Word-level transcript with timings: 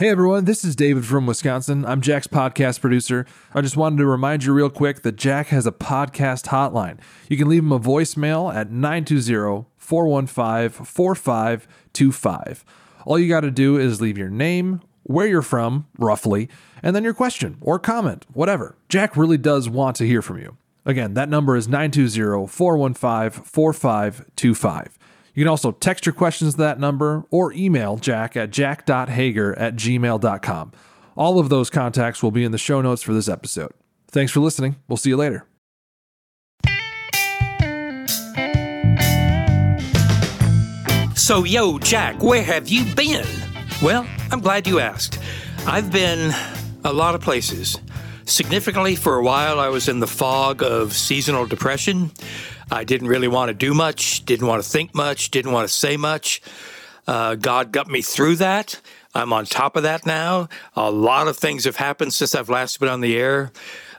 Hey 0.00 0.10
everyone, 0.10 0.44
this 0.44 0.64
is 0.64 0.76
David 0.76 1.04
from 1.04 1.26
Wisconsin. 1.26 1.84
I'm 1.84 2.00
Jack's 2.00 2.28
podcast 2.28 2.80
producer. 2.80 3.26
I 3.52 3.62
just 3.62 3.76
wanted 3.76 3.96
to 3.96 4.06
remind 4.06 4.44
you 4.44 4.52
real 4.52 4.70
quick 4.70 5.02
that 5.02 5.16
Jack 5.16 5.48
has 5.48 5.66
a 5.66 5.72
podcast 5.72 6.46
hotline. 6.46 7.00
You 7.28 7.36
can 7.36 7.48
leave 7.48 7.64
him 7.64 7.72
a 7.72 7.80
voicemail 7.80 8.54
at 8.54 8.70
920 8.70 9.66
415 9.76 10.84
4525. 10.86 12.64
All 13.06 13.18
you 13.18 13.28
got 13.28 13.40
to 13.40 13.50
do 13.50 13.76
is 13.76 14.00
leave 14.00 14.16
your 14.16 14.30
name, 14.30 14.82
where 15.02 15.26
you're 15.26 15.42
from, 15.42 15.88
roughly, 15.98 16.48
and 16.80 16.94
then 16.94 17.02
your 17.02 17.12
question 17.12 17.58
or 17.60 17.80
comment, 17.80 18.24
whatever. 18.32 18.76
Jack 18.88 19.16
really 19.16 19.36
does 19.36 19.68
want 19.68 19.96
to 19.96 20.06
hear 20.06 20.22
from 20.22 20.38
you. 20.38 20.56
Again, 20.86 21.14
that 21.14 21.28
number 21.28 21.56
is 21.56 21.66
920 21.66 22.46
415 22.46 23.42
4525. 23.42 24.97
You 25.38 25.44
can 25.44 25.50
also 25.50 25.70
text 25.70 26.04
your 26.04 26.14
questions 26.14 26.54
to 26.54 26.58
that 26.62 26.80
number 26.80 27.24
or 27.30 27.52
email 27.52 27.96
jack 27.96 28.36
at 28.36 28.50
jack.hager 28.50 29.56
at 29.56 29.76
gmail.com. 29.76 30.72
All 31.16 31.38
of 31.38 31.48
those 31.48 31.70
contacts 31.70 32.24
will 32.24 32.32
be 32.32 32.42
in 32.42 32.50
the 32.50 32.58
show 32.58 32.80
notes 32.80 33.04
for 33.04 33.12
this 33.12 33.28
episode. 33.28 33.70
Thanks 34.08 34.32
for 34.32 34.40
listening. 34.40 34.74
We'll 34.88 34.96
see 34.96 35.10
you 35.10 35.16
later. 35.16 35.46
So, 41.14 41.44
yo, 41.44 41.78
Jack, 41.78 42.20
where 42.20 42.42
have 42.42 42.68
you 42.68 42.92
been? 42.96 43.24
Well, 43.80 44.08
I'm 44.32 44.40
glad 44.40 44.66
you 44.66 44.80
asked. 44.80 45.20
I've 45.68 45.92
been 45.92 46.34
a 46.84 46.92
lot 46.92 47.14
of 47.14 47.20
places. 47.20 47.78
Significantly, 48.28 48.94
for 48.94 49.16
a 49.16 49.22
while, 49.22 49.58
I 49.58 49.68
was 49.68 49.88
in 49.88 50.00
the 50.00 50.06
fog 50.06 50.62
of 50.62 50.92
seasonal 50.92 51.46
depression. 51.46 52.10
I 52.70 52.84
didn't 52.84 53.08
really 53.08 53.26
want 53.26 53.48
to 53.48 53.54
do 53.54 53.72
much, 53.72 54.26
didn't 54.26 54.46
want 54.46 54.62
to 54.62 54.68
think 54.68 54.94
much, 54.94 55.30
didn't 55.30 55.52
want 55.52 55.66
to 55.66 55.74
say 55.74 55.96
much. 55.96 56.42
Uh, 57.06 57.36
God 57.36 57.72
got 57.72 57.88
me 57.88 58.02
through 58.02 58.36
that. 58.36 58.82
I'm 59.14 59.32
on 59.32 59.46
top 59.46 59.76
of 59.76 59.84
that 59.84 60.04
now. 60.04 60.50
A 60.76 60.90
lot 60.90 61.26
of 61.26 61.38
things 61.38 61.64
have 61.64 61.76
happened 61.76 62.12
since 62.12 62.34
I've 62.34 62.50
last 62.50 62.78
been 62.78 62.90
on 62.90 63.00
the 63.00 63.16
air. 63.16 63.50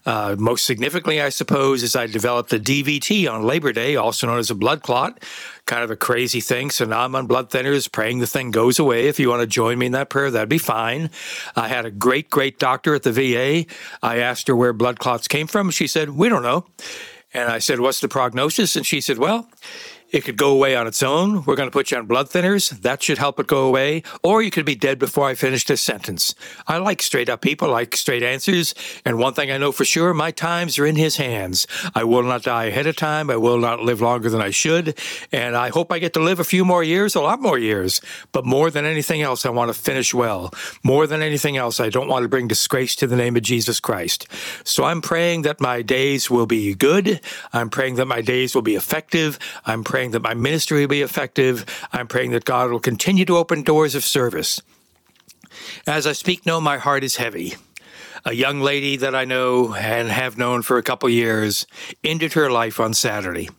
Uh, 0.10 0.36
most 0.40 0.66
significantly, 0.66 1.22
I 1.22 1.30
suppose, 1.30 1.84
is 1.84 1.96
I 1.96 2.08
developed 2.08 2.52
a 2.52 2.58
DVT 2.58 3.32
on 3.32 3.44
Labor 3.44 3.72
Day, 3.72 3.96
also 3.96 4.26
known 4.26 4.40
as 4.40 4.50
a 4.50 4.56
blood 4.56 4.82
clot. 4.82 5.24
Kind 5.68 5.84
of 5.84 5.92
a 5.92 5.96
crazy 5.96 6.42
thing. 6.42 6.72
So 6.72 6.86
now 6.86 7.02
I'm 7.02 7.14
on 7.14 7.28
blood 7.28 7.52
thinners, 7.52 7.92
praying 7.92 8.18
the 8.18 8.26
thing 8.26 8.50
goes 8.50 8.80
away. 8.80 9.08
If 9.08 9.20
you 9.20 9.30
want 9.30 9.42
to 9.42 9.46
join 9.46 9.78
me 9.78 9.86
in 9.86 9.92
that 9.92 10.10
prayer, 10.10 10.32
that'd 10.32 10.50
be 10.50 10.58
fine. 10.58 11.12
I 11.56 11.68
had 11.68 11.86
a 11.86 11.92
great, 11.92 12.32
great 12.32 12.58
doctor 12.58 12.96
at 12.96 13.04
the 13.04 13.12
VA. 13.12 13.72
I 14.02 14.18
asked 14.18 14.48
her 14.48 14.56
where 14.56 14.74
blood 14.74 14.98
clots 14.98 15.28
came 15.28 15.46
from. 15.46 15.70
She 15.70 15.86
said, 15.86 16.10
We 16.10 16.28
don't 16.28 16.42
know. 16.42 16.66
And 17.32 17.48
I 17.48 17.60
said, 17.60 17.80
What's 17.80 18.02
the 18.02 18.08
prognosis? 18.08 18.76
And 18.76 18.88
she 18.88 19.02
said, 19.02 19.20
Well, 19.20 19.48
it 20.12 20.24
could 20.24 20.38
go 20.38 20.52
away 20.52 20.76
on 20.76 20.88
its 20.88 21.04
own. 21.04 21.44
We're 21.46 21.56
going 21.56 21.70
to 21.70 21.74
put 21.74 21.92
you 21.92 21.98
on 21.98 22.06
blood 22.06 22.30
thinners. 22.30 22.70
That 22.82 23.04
should 23.04 23.18
help 23.18 23.40
it 23.40 23.48
go 23.48 23.68
away. 23.68 24.04
Or 24.24 24.42
you 24.42 24.52
could 24.52 24.66
be 24.66 24.76
dead 24.76 25.00
before 25.00 25.28
I 25.28 25.36
finish 25.36 25.66
this 25.66 25.82
sentence. 25.82 26.34
I 26.68 26.78
like 26.78 27.02
straight 27.02 27.30
up 27.30 27.42
people, 27.42 27.70
I 27.70 27.72
like 27.72 27.96
straight 27.96 28.24
answers. 28.24 28.74
And 29.06 29.20
one 29.20 29.34
thing 29.34 29.52
I 29.52 29.58
know 29.58 29.72
for 29.72 29.86
sure 29.86 30.14
my 30.14 30.32
times 30.32 30.80
are 30.80 30.86
in 30.86 30.96
his 30.96 31.18
hands. 31.18 31.68
I 31.94 32.04
will 32.04 32.24
not 32.24 32.44
die 32.44 32.66
ahead 32.66 32.88
of 32.88 32.96
time. 32.96 33.30
I 33.30 33.38
will 33.38 33.58
not 33.58 33.82
live 33.82 34.02
longer 34.02 34.30
than 34.30 34.42
I 34.42 34.50
should. 34.50 34.98
And 35.32 35.56
I 35.56 35.70
hope 35.70 35.92
I 35.92 36.00
get 36.00 36.14
to 36.14 36.20
live 36.20 36.40
a 36.40 36.44
few 36.44 36.66
more 36.66 36.84
years, 36.84 37.16
a 37.16 37.22
lot 37.22 37.42
more 37.42 37.58
years. 37.58 38.02
But 38.32 38.46
more 38.46 38.72
than 38.72 38.86
anything 38.86 39.22
else, 39.22 39.46
I 39.46 39.50
want 39.50 39.74
to 39.74 39.80
finish 39.80 40.14
well. 40.14 40.54
More 40.84 41.08
than 41.08 41.22
anything 41.22 41.58
else, 41.58 41.80
I 41.80 41.90
don't 41.90 42.08
want 42.08 42.24
to 42.24 42.30
bring 42.30 42.48
disgrace 42.48 42.96
to 42.98 43.08
the 43.08 43.16
name 43.16 43.36
of 43.36 43.44
Jesus 43.44 43.80
Christ. 43.80 44.28
So 44.64 44.86
I'm 44.86 45.02
praying 45.02 45.44
that 45.44 45.62
my 45.62 45.82
days 45.82 46.30
will 46.30 46.46
be 46.46 46.74
good. 46.74 47.22
I'm 47.54 47.70
praying 47.70 47.96
that 47.96 48.06
my 48.06 48.22
days 48.22 48.56
will 48.56 48.62
be 48.62 48.76
effective. 48.76 49.38
I'm 49.66 49.84
praying 49.84 49.99
praying 50.00 50.12
that 50.12 50.22
my 50.22 50.34
ministry 50.34 50.80
will 50.80 50.88
be 50.88 51.02
effective. 51.02 51.66
I'm 51.92 52.08
praying 52.08 52.32
that 52.32 52.46
God 52.46 52.72
will 52.72 52.80
continue 52.80 53.26
to 53.26 53.36
open 53.36 53.64
doors 53.64 53.96
of 53.96 54.06
service. 54.06 54.62
As 55.86 56.08
I 56.08 56.14
speak 56.14 56.46
now, 56.46 56.62
my 56.62 56.78
heart 56.78 57.04
is 57.04 57.18
heavy. 57.18 57.56
A 58.24 58.32
young 58.32 58.62
lady 58.62 58.96
that 58.96 59.14
I 59.14 59.26
know 59.26 59.74
and 59.74 60.08
have 60.08 60.38
known 60.38 60.62
for 60.62 60.78
a 60.78 60.84
couple 60.84 61.10
years 61.10 61.68
ended 62.02 62.32
her 62.32 62.50
life 62.50 62.80
on 62.80 62.94
Saturday. 62.94 63.50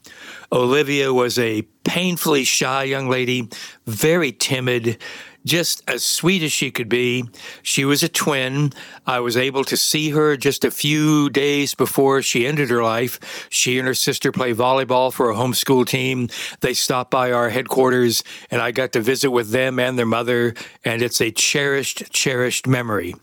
Olivia 0.51 1.13
was 1.13 1.39
a 1.39 1.61
painfully 1.85 2.45
shy 2.45 2.85
young 2.85 3.11
lady, 3.11 3.51
very 3.87 4.33
timid, 4.33 4.97
just 5.45 5.83
as 5.89 6.05
sweet 6.05 6.43
as 6.43 6.53
she 6.53 6.71
could 6.71 6.89
be. 6.89 7.25
She 7.63 7.85
was 7.85 8.03
a 8.03 8.09
twin. 8.09 8.73
I 9.07 9.21
was 9.21 9.37
able 9.37 9.65
to 9.65 9.77
see 9.77 10.11
her 10.11 10.37
just 10.37 10.65
a 10.65 10.71
few 10.71 11.31
days 11.31 11.75
before 11.75 12.23
she 12.23 12.47
ended 12.47 12.71
her 12.71 12.83
life. 12.83 13.49
She 13.51 13.79
and 13.79 13.87
her 13.87 13.95
sister 13.95 14.33
play 14.33 14.53
volleyball 14.55 15.13
for 15.13 15.31
a 15.31 15.35
homeschool 15.35 15.87
team. 15.87 16.29
They 16.61 16.75
stopped 16.75 17.11
by 17.11 17.33
our 17.33 17.51
headquarters 17.51 18.23
and 18.51 18.61
I 18.61 18.71
got 18.71 18.93
to 18.93 19.01
visit 19.01 19.31
with 19.31 19.51
them 19.51 19.79
and 19.79 19.99
their 19.99 20.07
mother, 20.07 20.55
and 20.85 21.03
it's 21.03 21.21
a 21.21 21.31
cherished, 21.31 22.11
cherished 22.13 22.67
memory. 22.67 23.15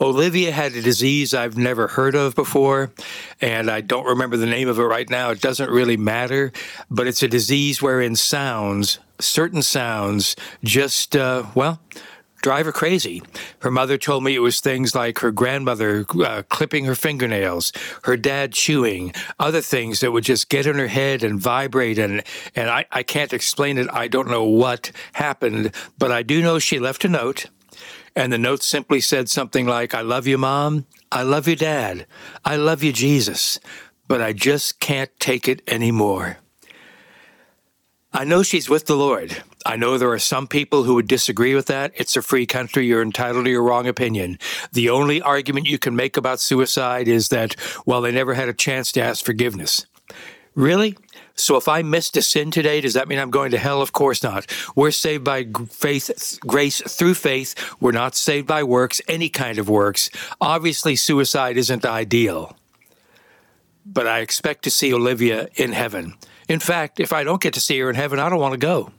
Olivia 0.00 0.52
had 0.52 0.72
a 0.72 0.82
disease 0.82 1.34
I've 1.34 1.56
never 1.56 1.88
heard 1.88 2.14
of 2.14 2.34
before, 2.34 2.92
and 3.40 3.70
I 3.70 3.80
don't 3.80 4.06
remember 4.06 4.36
the 4.36 4.46
name 4.46 4.68
of 4.68 4.78
it 4.78 4.84
right 4.84 5.08
now. 5.08 5.30
It 5.30 5.40
doesn't 5.40 5.70
really 5.70 5.96
matter, 5.96 6.52
but 6.90 7.06
it's 7.06 7.22
a 7.22 7.28
disease 7.28 7.82
wherein 7.82 8.16
sounds 8.16 8.98
certain 9.20 9.62
sounds 9.62 10.36
just, 10.62 11.16
uh, 11.16 11.44
well, 11.54 11.80
drive 12.42 12.66
her 12.66 12.72
crazy. 12.72 13.22
Her 13.60 13.70
mother 13.70 13.98
told 13.98 14.24
me 14.24 14.34
it 14.34 14.40
was 14.40 14.60
things 14.60 14.94
like 14.94 15.18
her 15.18 15.32
grandmother 15.32 16.06
uh, 16.24 16.42
clipping 16.48 16.84
her 16.84 16.94
fingernails, 16.94 17.72
her 18.04 18.16
dad 18.16 18.52
chewing, 18.52 19.12
other 19.38 19.60
things 19.60 20.00
that 20.00 20.12
would 20.12 20.24
just 20.24 20.48
get 20.48 20.66
in 20.66 20.76
her 20.76 20.88
head 20.88 21.24
and 21.24 21.40
vibrate. 21.40 21.98
And, 21.98 22.22
and 22.54 22.70
I, 22.70 22.86
I 22.92 23.02
can't 23.02 23.32
explain 23.32 23.78
it. 23.78 23.88
I 23.92 24.08
don't 24.08 24.30
know 24.30 24.44
what 24.44 24.92
happened, 25.14 25.72
but 25.98 26.12
I 26.12 26.22
do 26.22 26.40
know 26.40 26.58
she 26.58 26.78
left 26.78 27.04
a 27.04 27.08
note. 27.08 27.46
And 28.14 28.32
the 28.32 28.38
note 28.38 28.62
simply 28.62 29.00
said 29.00 29.28
something 29.28 29.66
like, 29.66 29.94
I 29.94 30.00
love 30.00 30.26
you, 30.26 30.38
mom. 30.38 30.86
I 31.12 31.22
love 31.22 31.46
you, 31.46 31.56
dad. 31.56 32.06
I 32.44 32.56
love 32.56 32.82
you, 32.82 32.92
Jesus. 32.92 33.60
But 34.08 34.22
I 34.22 34.32
just 34.32 34.80
can't 34.80 35.10
take 35.20 35.48
it 35.48 35.62
anymore. 35.68 36.38
I 38.12 38.24
know 38.24 38.42
she's 38.42 38.70
with 38.70 38.86
the 38.86 38.96
Lord. 38.96 39.42
I 39.66 39.76
know 39.76 39.98
there 39.98 40.10
are 40.12 40.18
some 40.18 40.46
people 40.46 40.84
who 40.84 40.94
would 40.94 41.08
disagree 41.08 41.54
with 41.54 41.66
that. 41.66 41.92
It's 41.94 42.16
a 42.16 42.22
free 42.22 42.46
country. 42.46 42.86
You're 42.86 43.02
entitled 43.02 43.44
to 43.44 43.50
your 43.50 43.62
wrong 43.62 43.86
opinion. 43.86 44.38
The 44.72 44.88
only 44.88 45.20
argument 45.20 45.68
you 45.68 45.78
can 45.78 45.94
make 45.94 46.16
about 46.16 46.40
suicide 46.40 47.06
is 47.06 47.28
that, 47.28 47.54
well, 47.84 48.00
they 48.00 48.10
never 48.10 48.32
had 48.32 48.48
a 48.48 48.54
chance 48.54 48.92
to 48.92 49.02
ask 49.02 49.22
forgiveness. 49.22 49.84
Really? 50.54 50.96
So 51.34 51.56
if 51.56 51.68
I 51.68 51.82
missed 51.82 52.16
a 52.16 52.22
sin 52.22 52.50
today, 52.50 52.80
does 52.80 52.94
that 52.94 53.08
mean 53.08 53.18
I'm 53.18 53.30
going 53.30 53.50
to 53.50 53.58
hell? 53.58 53.82
Of 53.82 53.92
course 53.92 54.22
not. 54.22 54.46
We're 54.74 54.90
saved 54.90 55.22
by 55.22 55.46
faith, 55.70 56.38
grace 56.40 56.80
through 56.80 57.14
faith. 57.14 57.54
We're 57.78 57.92
not 57.92 58.16
saved 58.16 58.46
by 58.46 58.62
works, 58.62 59.02
any 59.06 59.28
kind 59.28 59.58
of 59.58 59.68
works. 59.68 60.08
Obviously, 60.40 60.96
suicide 60.96 61.58
isn't 61.58 61.84
ideal. 61.84 62.56
But 63.84 64.06
I 64.06 64.20
expect 64.20 64.64
to 64.64 64.70
see 64.70 64.92
Olivia 64.92 65.48
in 65.56 65.72
heaven. 65.72 66.14
In 66.48 66.60
fact, 66.60 66.98
if 66.98 67.12
I 67.12 67.24
don't 67.24 67.42
get 67.42 67.54
to 67.54 67.60
see 67.60 67.78
her 67.78 67.90
in 67.90 67.96
heaven, 67.96 68.18
I 68.18 68.28
don't 68.28 68.40
want 68.40 68.52
to 68.52 68.58
go. 68.58 68.90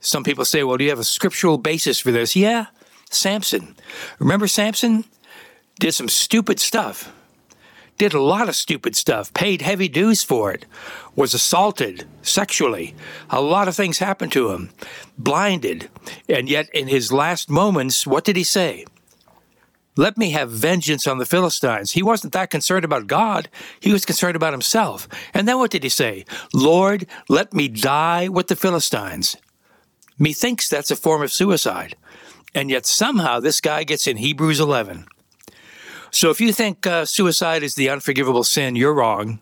Some 0.00 0.24
people 0.24 0.44
say, 0.44 0.64
well, 0.64 0.76
do 0.76 0.84
you 0.84 0.90
have 0.90 0.98
a 0.98 1.04
scriptural 1.04 1.58
basis 1.58 2.00
for 2.00 2.10
this? 2.10 2.34
Yeah, 2.34 2.66
Samson. 3.10 3.76
Remember 4.18 4.48
Samson? 4.48 5.04
Did 5.78 5.92
some 5.92 6.08
stupid 6.08 6.58
stuff. 6.58 7.12
Did 7.98 8.14
a 8.14 8.22
lot 8.22 8.48
of 8.48 8.56
stupid 8.56 8.96
stuff, 8.96 9.32
paid 9.34 9.60
heavy 9.60 9.86
dues 9.86 10.22
for 10.22 10.50
it, 10.52 10.64
was 11.14 11.34
assaulted 11.34 12.06
sexually. 12.22 12.94
A 13.28 13.42
lot 13.42 13.68
of 13.68 13.76
things 13.76 13.98
happened 13.98 14.32
to 14.32 14.52
him, 14.52 14.70
blinded. 15.18 15.90
And 16.26 16.48
yet, 16.48 16.70
in 16.74 16.88
his 16.88 17.12
last 17.12 17.50
moments, 17.50 18.06
what 18.06 18.24
did 18.24 18.36
he 18.36 18.44
say? 18.44 18.86
Let 19.96 20.16
me 20.16 20.30
have 20.30 20.50
vengeance 20.50 21.06
on 21.06 21.18
the 21.18 21.26
Philistines. 21.26 21.92
He 21.92 22.02
wasn't 22.02 22.32
that 22.32 22.50
concerned 22.50 22.84
about 22.84 23.06
God. 23.06 23.48
He 23.80 23.92
was 23.92 24.04
concerned 24.04 24.36
about 24.36 24.52
himself. 24.52 25.08
And 25.34 25.48
then 25.48 25.58
what 25.58 25.70
did 25.70 25.82
he 25.82 25.88
say? 25.88 26.24
Lord, 26.54 27.06
let 27.28 27.52
me 27.52 27.68
die 27.68 28.28
with 28.28 28.46
the 28.46 28.56
Philistines. 28.56 29.36
Methinks 30.18 30.68
that's 30.68 30.90
a 30.90 30.96
form 30.96 31.22
of 31.22 31.32
suicide. 31.32 31.96
And 32.54 32.70
yet 32.70 32.86
somehow 32.86 33.40
this 33.40 33.60
guy 33.60 33.84
gets 33.84 34.06
in 34.06 34.16
Hebrews 34.16 34.60
11. 34.60 35.06
So 36.10 36.30
if 36.30 36.40
you 36.40 36.52
think 36.52 36.86
uh, 36.86 37.04
suicide 37.04 37.62
is 37.62 37.74
the 37.74 37.88
unforgivable 37.88 38.44
sin, 38.44 38.76
you're 38.76 38.94
wrong. 38.94 39.38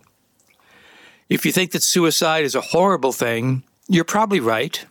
If 1.28 1.44
you 1.44 1.52
think 1.52 1.72
that 1.72 1.82
suicide 1.82 2.44
is 2.44 2.54
a 2.54 2.60
horrible 2.60 3.12
thing, 3.12 3.64
you're 3.86 4.04
probably 4.04 4.40
right. 4.40 4.84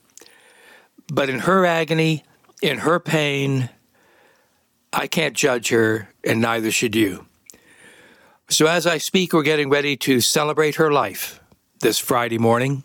But 1.11 1.29
in 1.29 1.39
her 1.39 1.65
agony, 1.65 2.23
in 2.61 2.79
her 2.79 2.99
pain, 2.99 3.69
I 4.99 5.05
can't 5.05 5.35
judge 5.35 5.69
her, 5.69 6.09
and 6.23 6.41
neither 6.41 6.71
should 6.71 6.95
you. 6.95 7.27
So, 8.49 8.65
as 8.65 8.87
I 8.87 8.97
speak, 8.97 9.31
we're 9.31 9.43
getting 9.43 9.69
ready 9.69 9.95
to 9.97 10.19
celebrate 10.21 10.75
her 10.75 10.91
life 10.91 11.39
this 11.81 11.99
Friday 11.99 12.39
morning. 12.39 12.83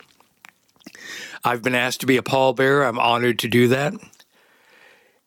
I've 1.42 1.62
been 1.62 1.74
asked 1.74 2.00
to 2.00 2.06
be 2.06 2.18
a 2.18 2.22
pallbearer. 2.22 2.86
I'm 2.86 2.98
honored 2.98 3.38
to 3.38 3.48
do 3.48 3.68
that. 3.68 3.94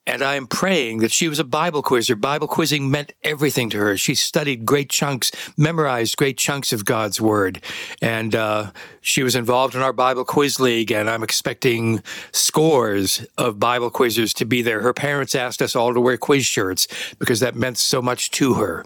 And 0.07 0.21
I 0.21 0.35
am 0.35 0.45
praying 0.45 0.99
that 0.99 1.11
she 1.11 1.27
was 1.27 1.39
a 1.39 1.43
Bible 1.43 1.81
quizzer. 1.81 2.15
Bible 2.15 2.47
quizzing 2.47 2.91
meant 2.91 3.13
everything 3.23 3.71
to 3.71 3.77
her. 3.79 3.97
She 3.97 4.13
studied 4.13 4.65
great 4.65 4.89
chunks, 4.89 5.31
memorized 5.57 6.15
great 6.15 6.37
chunks 6.37 6.71
of 6.71 6.85
God's 6.85 7.19
Word. 7.19 7.61
And 8.01 8.35
uh, 8.35 8.71
she 9.01 9.23
was 9.23 9.35
involved 9.35 9.73
in 9.73 9.81
our 9.81 9.93
Bible 9.93 10.23
Quiz 10.23 10.59
League, 10.59 10.91
and 10.91 11.09
I'm 11.09 11.23
expecting 11.23 12.03
scores 12.31 13.25
of 13.37 13.59
Bible 13.59 13.89
quizzers 13.89 14.33
to 14.35 14.45
be 14.45 14.61
there. 14.61 14.81
Her 14.81 14.93
parents 14.93 15.33
asked 15.33 15.61
us 15.61 15.75
all 15.75 15.93
to 15.93 16.01
wear 16.01 16.17
quiz 16.17 16.45
shirts 16.45 16.87
because 17.17 17.39
that 17.39 17.55
meant 17.55 17.79
so 17.79 18.01
much 18.01 18.29
to 18.31 18.55
her. 18.55 18.85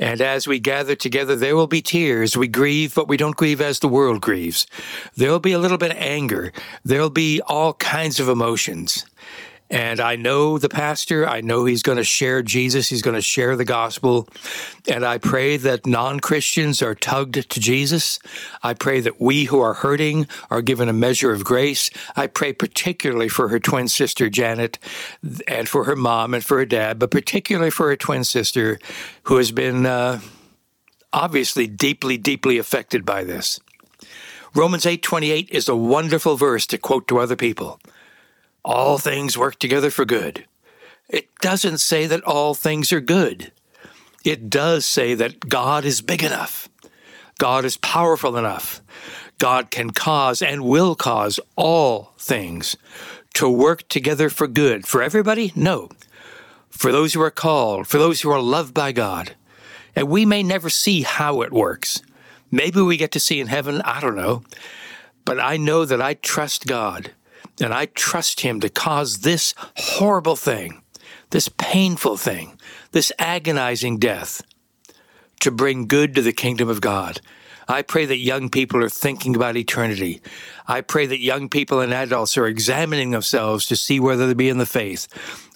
And 0.00 0.22
as 0.22 0.48
we 0.48 0.58
gather 0.58 0.96
together, 0.96 1.36
there 1.36 1.54
will 1.54 1.66
be 1.66 1.82
tears. 1.82 2.34
We 2.34 2.48
grieve, 2.48 2.94
but 2.94 3.06
we 3.06 3.18
don't 3.18 3.36
grieve 3.36 3.60
as 3.60 3.80
the 3.80 3.88
world 3.88 4.22
grieves. 4.22 4.66
There 5.14 5.30
will 5.30 5.40
be 5.40 5.52
a 5.52 5.58
little 5.58 5.76
bit 5.76 5.90
of 5.90 5.98
anger. 5.98 6.52
There 6.82 7.02
will 7.02 7.10
be 7.10 7.42
all 7.42 7.74
kinds 7.74 8.18
of 8.18 8.26
emotions. 8.26 9.04
And 9.70 10.00
I 10.00 10.16
know 10.16 10.58
the 10.58 10.68
pastor. 10.68 11.28
I 11.28 11.42
know 11.42 11.64
he's 11.64 11.84
going 11.84 11.98
to 11.98 12.04
share 12.04 12.42
Jesus. 12.42 12.88
He's 12.88 13.02
going 13.02 13.14
to 13.14 13.22
share 13.22 13.54
the 13.54 13.64
gospel. 13.64 14.28
And 14.88 15.06
I 15.06 15.18
pray 15.18 15.56
that 15.58 15.86
non 15.86 16.18
Christians 16.18 16.82
are 16.82 16.96
tugged 16.96 17.48
to 17.48 17.60
Jesus. 17.60 18.18
I 18.64 18.74
pray 18.74 19.00
that 19.00 19.20
we 19.20 19.44
who 19.44 19.60
are 19.60 19.74
hurting 19.74 20.26
are 20.50 20.60
given 20.60 20.88
a 20.88 20.92
measure 20.92 21.30
of 21.30 21.44
grace. 21.44 21.88
I 22.16 22.26
pray 22.26 22.52
particularly 22.52 23.28
for 23.28 23.48
her 23.48 23.60
twin 23.60 23.86
sister, 23.86 24.28
Janet, 24.28 24.80
and 25.46 25.68
for 25.68 25.84
her 25.84 25.96
mom 25.96 26.34
and 26.34 26.44
for 26.44 26.58
her 26.58 26.66
dad, 26.66 26.98
but 26.98 27.12
particularly 27.12 27.70
for 27.70 27.88
her 27.88 27.96
twin 27.96 28.24
sister, 28.24 28.80
who 29.24 29.36
has 29.36 29.52
been 29.52 29.86
uh, 29.86 30.18
obviously 31.12 31.68
deeply, 31.68 32.18
deeply 32.18 32.58
affected 32.58 33.06
by 33.06 33.22
this. 33.22 33.60
Romans 34.52 34.84
8:28 34.84 35.48
is 35.50 35.68
a 35.68 35.76
wonderful 35.76 36.36
verse 36.36 36.66
to 36.66 36.76
quote 36.78 37.06
to 37.06 37.20
other 37.20 37.36
people 37.36 37.78
all 38.64 38.98
things 38.98 39.38
work 39.38 39.58
together 39.58 39.90
for 39.90 40.04
good. 40.04 40.46
It 41.08 41.34
doesn't 41.40 41.78
say 41.78 42.06
that 42.06 42.22
all 42.24 42.54
things 42.54 42.92
are 42.92 43.00
good. 43.00 43.52
It 44.24 44.50
does 44.50 44.84
say 44.84 45.14
that 45.14 45.48
God 45.48 45.84
is 45.84 46.02
big 46.02 46.22
enough. 46.22 46.68
God 47.38 47.64
is 47.64 47.78
powerful 47.78 48.36
enough. 48.36 48.82
God 49.38 49.70
can 49.70 49.90
cause 49.90 50.42
and 50.42 50.64
will 50.64 50.94
cause 50.94 51.40
all 51.56 52.12
things 52.18 52.76
to 53.34 53.48
work 53.48 53.88
together 53.88 54.28
for 54.28 54.46
good. 54.46 54.86
For 54.86 55.02
everybody? 55.02 55.52
No. 55.56 55.88
For 56.68 56.92
those 56.92 57.14
who 57.14 57.22
are 57.22 57.30
called, 57.30 57.86
for 57.86 57.98
those 57.98 58.20
who 58.20 58.30
are 58.30 58.40
loved 58.40 58.74
by 58.74 58.92
God. 58.92 59.34
And 59.96 60.08
we 60.08 60.26
may 60.26 60.42
never 60.42 60.68
see 60.68 61.02
how 61.02 61.40
it 61.40 61.52
works. 61.52 62.02
Maybe 62.50 62.80
we 62.82 62.96
get 62.96 63.12
to 63.12 63.20
see 63.20 63.40
in 63.40 63.46
heaven, 63.46 63.80
I 63.82 64.00
don't 64.00 64.16
know. 64.16 64.42
But 65.24 65.40
I 65.40 65.56
know 65.56 65.84
that 65.84 66.02
I 66.02 66.14
trust 66.14 66.66
God 66.66 67.12
and 67.60 67.72
I 67.74 67.86
trust 67.86 68.40
Him 68.40 68.60
to 68.60 68.68
cause 68.68 69.20
this 69.20 69.54
horrible 69.76 70.36
thing, 70.36 70.82
this 71.30 71.48
painful 71.48 72.16
thing, 72.16 72.58
this 72.92 73.12
agonizing 73.18 73.98
death 73.98 74.42
to 75.40 75.50
bring 75.50 75.86
good 75.86 76.14
to 76.14 76.22
the 76.22 76.32
kingdom 76.32 76.68
of 76.68 76.80
God. 76.80 77.20
I 77.68 77.82
pray 77.82 78.04
that 78.06 78.18
young 78.18 78.50
people 78.50 78.82
are 78.82 78.88
thinking 78.88 79.36
about 79.36 79.56
eternity. 79.56 80.20
I 80.66 80.80
pray 80.80 81.06
that 81.06 81.20
young 81.20 81.48
people 81.48 81.80
and 81.80 81.94
adults 81.94 82.36
are 82.36 82.46
examining 82.46 83.10
themselves 83.10 83.64
to 83.66 83.76
see 83.76 84.00
whether 84.00 84.26
they 84.26 84.34
be 84.34 84.48
in 84.48 84.58
the 84.58 84.66
faith. 84.66 85.06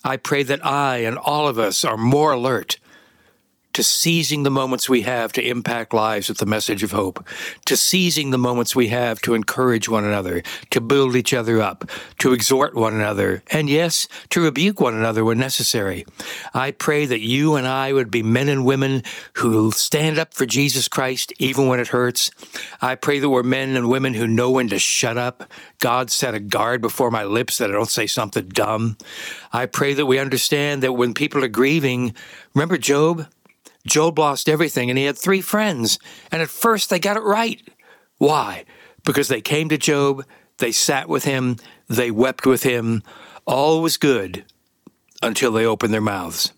I 0.04 0.16
pray 0.16 0.44
that 0.44 0.64
I 0.64 0.98
and 0.98 1.18
all 1.18 1.48
of 1.48 1.58
us 1.58 1.84
are 1.84 1.96
more 1.96 2.32
alert 2.32 2.78
to 3.74 3.82
seizing 3.82 4.42
the 4.42 4.50
moments 4.50 4.88
we 4.88 5.02
have 5.02 5.32
to 5.32 5.46
impact 5.46 5.92
lives 5.92 6.28
with 6.28 6.38
the 6.38 6.46
message 6.46 6.82
of 6.82 6.92
hope, 6.92 7.26
to 7.66 7.76
seizing 7.76 8.30
the 8.30 8.38
moments 8.38 8.74
we 8.74 8.88
have 8.88 9.20
to 9.20 9.34
encourage 9.34 9.88
one 9.88 10.04
another, 10.04 10.42
to 10.70 10.80
build 10.80 11.14
each 11.14 11.34
other 11.34 11.60
up, 11.60 11.90
to 12.18 12.32
exhort 12.32 12.74
one 12.74 12.94
another, 12.94 13.42
and 13.50 13.68
yes, 13.68 14.08
to 14.30 14.40
rebuke 14.40 14.80
one 14.80 14.94
another 14.94 15.24
when 15.24 15.38
necessary. 15.38 16.06
I 16.54 16.70
pray 16.70 17.04
that 17.06 17.20
you 17.20 17.56
and 17.56 17.66
I 17.66 17.92
would 17.92 18.10
be 18.10 18.22
men 18.22 18.48
and 18.48 18.64
women 18.64 19.02
who 19.34 19.70
stand 19.72 20.18
up 20.18 20.34
for 20.34 20.46
Jesus 20.46 20.88
Christ 20.88 21.32
even 21.38 21.66
when 21.66 21.80
it 21.80 21.88
hurts. 21.88 22.30
I 22.80 22.94
pray 22.94 23.18
that 23.18 23.28
we're 23.28 23.42
men 23.42 23.76
and 23.76 23.88
women 23.88 24.14
who 24.14 24.26
know 24.26 24.50
when 24.50 24.68
to 24.68 24.78
shut 24.78 25.18
up. 25.18 25.50
God 25.80 26.10
set 26.10 26.34
a 26.34 26.40
guard 26.40 26.80
before 26.80 27.10
my 27.10 27.24
lips 27.24 27.58
that 27.58 27.70
I 27.70 27.72
don't 27.72 27.90
say 27.90 28.06
something 28.06 28.48
dumb. 28.48 28.96
I 29.52 29.66
pray 29.66 29.94
that 29.94 30.06
we 30.06 30.18
understand 30.18 30.82
that 30.82 30.92
when 30.92 31.12
people 31.12 31.44
are 31.44 31.48
grieving, 31.48 32.14
remember 32.54 32.78
Job? 32.78 33.26
Job 33.86 34.18
lost 34.18 34.48
everything 34.48 34.90
and 34.90 34.98
he 34.98 35.04
had 35.04 35.18
three 35.18 35.40
friends. 35.40 35.98
And 36.32 36.40
at 36.42 36.48
first 36.48 36.90
they 36.90 36.98
got 36.98 37.16
it 37.16 37.22
right. 37.22 37.60
Why? 38.18 38.64
Because 39.04 39.28
they 39.28 39.40
came 39.40 39.68
to 39.68 39.78
Job, 39.78 40.24
they 40.58 40.72
sat 40.72 41.08
with 41.08 41.24
him, 41.24 41.56
they 41.88 42.10
wept 42.10 42.46
with 42.46 42.62
him. 42.62 43.02
All 43.46 43.82
was 43.82 43.96
good 43.96 44.44
until 45.22 45.52
they 45.52 45.66
opened 45.66 45.92
their 45.92 46.00
mouths. 46.00 46.52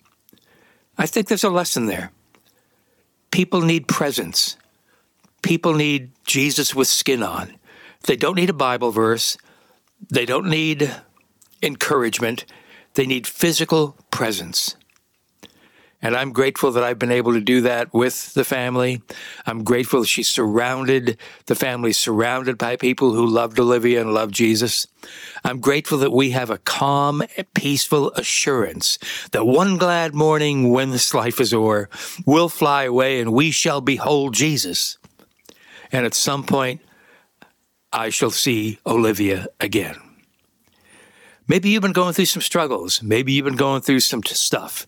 I 0.98 1.06
think 1.06 1.28
there's 1.28 1.44
a 1.44 1.50
lesson 1.50 1.86
there. 1.86 2.12
People 3.30 3.60
need 3.60 3.88
presence. 3.88 4.56
People 5.42 5.74
need 5.74 6.10
Jesus 6.24 6.74
with 6.74 6.88
skin 6.88 7.22
on. 7.22 7.56
They 8.04 8.16
don't 8.16 8.36
need 8.36 8.50
a 8.50 8.54
Bible 8.54 8.90
verse. 8.92 9.36
They 10.10 10.24
don't 10.24 10.48
need 10.48 10.94
encouragement. 11.62 12.44
They 12.94 13.06
need 13.06 13.26
physical 13.26 13.96
presence. 14.10 14.76
And 16.02 16.14
I'm 16.14 16.32
grateful 16.32 16.70
that 16.72 16.84
I've 16.84 16.98
been 16.98 17.10
able 17.10 17.32
to 17.32 17.40
do 17.40 17.62
that 17.62 17.92
with 17.92 18.34
the 18.34 18.44
family. 18.44 19.02
I'm 19.46 19.64
grateful 19.64 20.00
that 20.00 20.06
she's 20.06 20.28
surrounded, 20.28 21.16
the 21.46 21.54
family 21.54 21.92
surrounded 21.92 22.58
by 22.58 22.76
people 22.76 23.14
who 23.14 23.26
loved 23.26 23.58
Olivia 23.58 24.02
and 24.02 24.12
loved 24.12 24.34
Jesus. 24.34 24.86
I'm 25.42 25.58
grateful 25.58 25.98
that 25.98 26.12
we 26.12 26.30
have 26.30 26.50
a 26.50 26.58
calm, 26.58 27.22
peaceful 27.54 28.12
assurance 28.12 28.98
that 29.32 29.46
one 29.46 29.78
glad 29.78 30.14
morning 30.14 30.70
when 30.70 30.90
this 30.90 31.14
life 31.14 31.40
is 31.40 31.54
o'er, 31.54 31.88
we'll 32.26 32.48
fly 32.48 32.84
away 32.84 33.20
and 33.20 33.32
we 33.32 33.50
shall 33.50 33.80
behold 33.80 34.34
Jesus. 34.34 34.98
And 35.90 36.04
at 36.04 36.14
some 36.14 36.44
point, 36.44 36.80
I 37.92 38.10
shall 38.10 38.30
see 38.30 38.78
Olivia 38.86 39.46
again. 39.60 39.96
Maybe 41.48 41.70
you've 41.70 41.82
been 41.82 41.92
going 41.92 42.12
through 42.12 42.26
some 42.26 42.42
struggles. 42.42 43.02
Maybe 43.02 43.32
you've 43.32 43.44
been 43.44 43.56
going 43.56 43.80
through 43.80 44.00
some 44.00 44.22
stuff. 44.24 44.86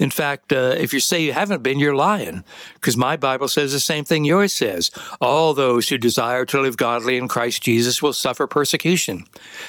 In 0.00 0.10
fact, 0.10 0.50
uh, 0.50 0.74
if 0.78 0.94
you 0.94 0.98
say 0.98 1.22
you 1.22 1.34
haven't 1.34 1.62
been, 1.62 1.78
you're 1.78 1.94
lying, 1.94 2.42
because 2.74 2.96
my 2.96 3.18
Bible 3.18 3.48
says 3.48 3.72
the 3.72 3.80
same 3.80 4.04
thing 4.04 4.24
yours 4.24 4.54
says. 4.54 4.90
All 5.20 5.52
those 5.52 5.90
who 5.90 5.98
desire 5.98 6.46
to 6.46 6.60
live 6.60 6.78
godly 6.78 7.18
in 7.18 7.28
Christ 7.28 7.62
Jesus 7.62 8.02
will 8.02 8.14
suffer 8.14 8.46
persecution. 8.46 9.26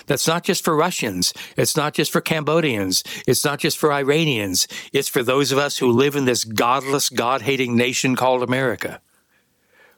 That's 0.07 0.27
not 0.27 0.43
just 0.45 0.63
for 0.63 0.73
Russians. 0.73 1.33
It's 1.57 1.75
not 1.75 1.93
just 1.93 2.11
for 2.11 2.21
Cambodians. 2.21 3.03
It's 3.27 3.43
not 3.43 3.59
just 3.59 3.77
for 3.77 3.91
Iranians. 3.91 4.69
It's 4.93 5.09
for 5.09 5.21
those 5.21 5.51
of 5.51 5.57
us 5.57 5.79
who 5.79 5.91
live 5.91 6.15
in 6.15 6.23
this 6.23 6.45
godless, 6.45 7.09
God 7.09 7.41
hating 7.41 7.75
nation 7.75 8.15
called 8.15 8.41
America. 8.41 9.01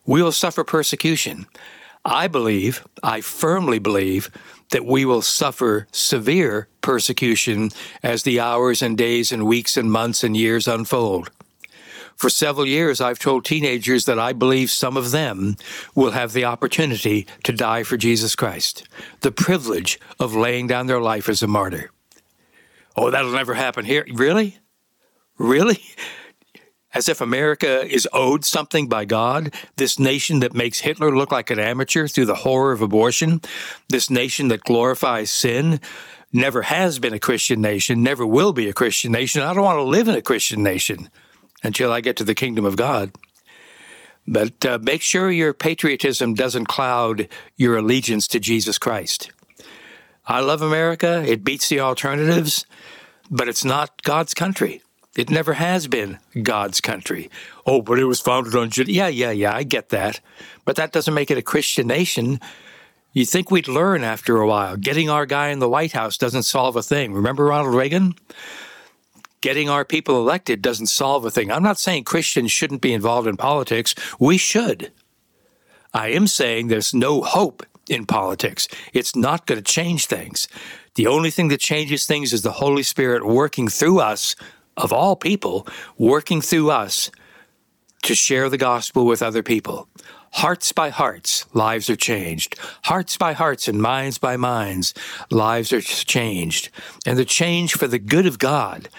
We 0.03 0.23
will 0.23 0.31
suffer 0.31 0.63
persecution. 0.63 1.45
I 2.05 2.27
believe, 2.27 2.85
I 3.01 3.21
firmly 3.21 3.79
believe, 3.79 4.29
that 4.71 4.85
we 4.85 5.05
will 5.05 5.21
suffer 5.21 5.87
severe 5.91 6.67
persecution 6.81 7.69
as 8.01 8.23
the 8.23 8.39
hours 8.39 8.81
and 8.81 8.97
days 8.97 9.31
and 9.31 9.45
weeks 9.45 9.77
and 9.77 9.91
months 9.91 10.23
and 10.23 10.35
years 10.35 10.67
unfold. 10.67 11.29
For 12.15 12.29
several 12.29 12.65
years, 12.65 13.01
I've 13.01 13.19
told 13.19 13.43
teenagers 13.43 14.05
that 14.05 14.19
I 14.19 14.33
believe 14.33 14.69
some 14.71 14.97
of 14.97 15.11
them 15.11 15.57
will 15.95 16.11
have 16.11 16.33
the 16.33 16.45
opportunity 16.45 17.27
to 17.43 17.51
die 17.51 17.83
for 17.83 17.97
Jesus 17.97 18.35
Christ, 18.35 18.87
the 19.21 19.31
privilege 19.31 19.99
of 20.19 20.35
laying 20.35 20.67
down 20.67 20.87
their 20.87 21.01
life 21.01 21.27
as 21.27 21.41
a 21.41 21.47
martyr. 21.47 21.91
Oh, 22.95 23.09
that'll 23.09 23.31
never 23.31 23.55
happen 23.55 23.85
here. 23.85 24.05
Really? 24.13 24.59
Really? 25.37 25.81
as 26.93 27.09
if 27.09 27.21
America 27.21 27.85
is 27.85 28.07
owed 28.13 28.45
something 28.45 28.87
by 28.87 29.05
God, 29.05 29.53
this 29.77 29.97
nation 29.97 30.39
that 30.39 30.53
makes 30.53 30.79
Hitler 30.79 31.15
look 31.15 31.31
like 31.31 31.49
an 31.49 31.59
amateur 31.59 32.07
through 32.07 32.25
the 32.25 32.35
horror 32.35 32.71
of 32.71 32.81
abortion, 32.81 33.41
this 33.89 34.09
nation 34.09 34.49
that 34.49 34.63
glorifies 34.63 35.31
sin, 35.31 35.79
never 36.31 36.63
has 36.63 36.99
been 36.99 37.13
a 37.13 37.19
Christian 37.19 37.61
nation, 37.61 38.03
never 38.03 38.25
will 38.25 38.53
be 38.53 38.69
a 38.69 38.73
Christian 38.73 39.11
nation. 39.11 39.41
I 39.41 39.53
don't 39.53 39.63
want 39.63 39.77
to 39.77 39.83
live 39.83 40.07
in 40.07 40.15
a 40.15 40.21
Christian 40.21 40.61
nation 40.63 41.09
until 41.63 41.91
I 41.91 42.01
get 42.01 42.17
to 42.17 42.23
the 42.23 42.35
kingdom 42.35 42.65
of 42.65 42.75
God. 42.75 43.11
But 44.27 44.65
uh, 44.65 44.79
make 44.81 45.01
sure 45.01 45.31
your 45.31 45.53
patriotism 45.53 46.33
doesn't 46.33 46.67
cloud 46.67 47.27
your 47.57 47.77
allegiance 47.77 48.27
to 48.29 48.39
Jesus 48.39 48.77
Christ. 48.77 49.31
I 50.25 50.39
love 50.39 50.61
America. 50.61 51.23
It 51.27 51.43
beats 51.43 51.67
the 51.67 51.81
alternatives, 51.81 52.65
but 53.29 53.49
it's 53.49 53.65
not 53.65 54.01
God's 54.03 54.33
country. 54.33 54.82
It 55.15 55.29
never 55.29 55.53
has 55.53 55.87
been 55.87 56.17
God's 56.41 56.81
country. 56.81 57.29
Oh, 57.65 57.81
but 57.81 57.99
it 57.99 58.05
was 58.05 58.19
founded 58.19 58.55
on 58.55 58.71
Judaism. 58.71 58.97
Yeah, 58.97 59.07
yeah, 59.07 59.31
yeah, 59.31 59.55
I 59.55 59.63
get 59.63 59.89
that. 59.89 60.19
But 60.65 60.75
that 60.77 60.91
doesn't 60.91 61.13
make 61.13 61.29
it 61.29 61.37
a 61.37 61.43
Christian 61.43 61.87
nation. 61.87 62.39
You 63.11 63.25
think 63.25 63.51
we'd 63.51 63.67
learn 63.67 64.03
after 64.03 64.37
a 64.37 64.47
while. 64.47 64.75
Getting 64.75 65.09
our 65.09 65.27
guy 65.27 65.49
in 65.49 65.59
the 65.59 65.69
White 65.69 65.91
House 65.91 66.17
doesn't 66.17 66.43
solve 66.43 66.75
a 66.75 66.81
thing. 66.81 67.13
Remember 67.13 67.45
Ronald 67.45 67.75
Reagan? 67.75 68.15
Getting 69.41 69.69
our 69.69 69.85
people 69.85 70.17
elected 70.17 70.61
doesn't 70.61 70.87
solve 70.87 71.25
a 71.25 71.29
thing. 71.29 71.51
I'm 71.51 71.61
not 71.61 71.77
saying 71.77 72.05
Christians 72.05 72.51
shouldn't 72.51 72.81
be 72.81 72.93
involved 72.93 73.27
in 73.27 73.37
politics. 73.37 73.93
We 74.19 74.37
should. 74.37 74.91
I 75.93 76.07
am 76.09 76.25
saying 76.25 76.67
there's 76.67 76.93
no 76.93 77.21
hope 77.21 77.63
in 77.87 78.07
politics. 78.07 78.67
It's 78.93 79.15
not 79.15 79.45
going 79.45 79.61
to 79.61 79.71
change 79.71 80.07
things. 80.07 80.47
The 80.95 81.07
only 81.07 81.29
thing 81.29 81.49
that 81.49 81.59
changes 81.59 82.05
things 82.05 82.33
is 82.33 82.41
the 82.41 82.53
Holy 82.53 82.83
Spirit 82.83 83.25
working 83.25 83.67
through 83.67 83.99
us, 83.99 84.35
of 84.77 84.91
all 84.91 85.15
people, 85.15 85.67
working 85.97 86.41
through 86.41 86.71
us 86.71 87.11
to 88.03 88.15
share 88.15 88.49
the 88.49 88.57
gospel 88.57 89.05
with 89.05 89.21
other 89.21 89.43
people. 89.43 89.87
Hearts 90.33 90.71
by 90.71 90.89
hearts, 90.89 91.45
lives 91.53 91.89
are 91.89 91.95
changed. 91.95 92.57
Hearts 92.85 93.17
by 93.17 93.33
hearts 93.33 93.67
and 93.67 93.81
minds 93.81 94.17
by 94.17 94.35
minds, 94.35 94.93
lives 95.29 95.71
are 95.71 95.81
changed. 95.81 96.69
And 97.05 97.17
the 97.17 97.25
change 97.25 97.73
for 97.73 97.87
the 97.87 97.99
good 97.99 98.25
of 98.25 98.39
God. 98.39 98.89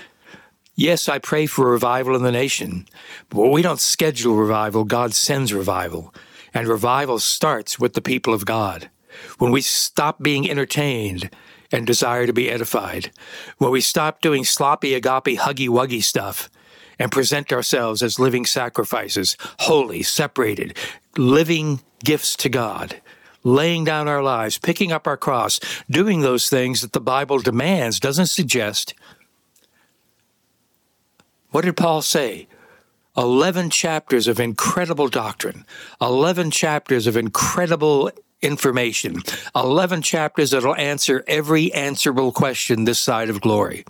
Yes, 0.76 1.08
I 1.08 1.18
pray 1.18 1.46
for 1.46 1.68
a 1.68 1.72
revival 1.72 2.14
in 2.14 2.22
the 2.22 2.32
nation, 2.32 2.86
but 3.30 3.48
we 3.48 3.62
don't 3.62 3.80
schedule 3.80 4.36
revival. 4.36 4.84
God 4.84 5.12
sends 5.12 5.52
revival. 5.52 6.14
And 6.52 6.68
revival 6.68 7.18
starts 7.18 7.80
with 7.80 7.94
the 7.94 8.00
people 8.00 8.32
of 8.32 8.44
God. 8.44 8.90
When 9.38 9.50
we 9.50 9.60
stop 9.60 10.22
being 10.22 10.48
entertained 10.48 11.30
and 11.74 11.88
desire 11.88 12.24
to 12.24 12.32
be 12.32 12.48
edified, 12.48 13.10
when 13.58 13.72
we 13.72 13.80
stop 13.80 14.20
doing 14.20 14.44
sloppy, 14.44 14.94
agape, 14.94 15.36
huggy 15.40 15.68
wuggy 15.68 16.00
stuff 16.00 16.48
and 17.00 17.10
present 17.10 17.52
ourselves 17.52 18.00
as 18.00 18.20
living 18.20 18.46
sacrifices, 18.46 19.36
holy, 19.58 20.00
separated, 20.00 20.78
living 21.18 21.80
gifts 22.04 22.36
to 22.36 22.48
God, 22.48 23.00
laying 23.42 23.82
down 23.82 24.06
our 24.06 24.22
lives, 24.22 24.56
picking 24.56 24.92
up 24.92 25.08
our 25.08 25.16
cross, 25.16 25.58
doing 25.90 26.20
those 26.20 26.48
things 26.48 26.80
that 26.80 26.92
the 26.92 27.00
Bible 27.00 27.40
demands, 27.40 27.98
doesn't 27.98 28.26
suggest. 28.26 28.94
What 31.50 31.64
did 31.64 31.76
Paul 31.76 32.02
say? 32.02 32.46
11 33.16 33.70
chapters 33.70 34.28
of 34.28 34.38
incredible 34.38 35.08
doctrine, 35.08 35.66
11 36.00 36.52
chapters 36.52 37.08
of 37.08 37.16
incredible 37.16 38.12
information, 38.42 39.22
11 39.54 40.02
chapters 40.02 40.50
that'll 40.50 40.76
answer 40.76 41.24
every 41.26 41.72
answerable 41.72 42.32
question 42.32 42.84
this 42.84 43.00
side 43.00 43.30
of 43.30 43.40
glory. 43.40 43.84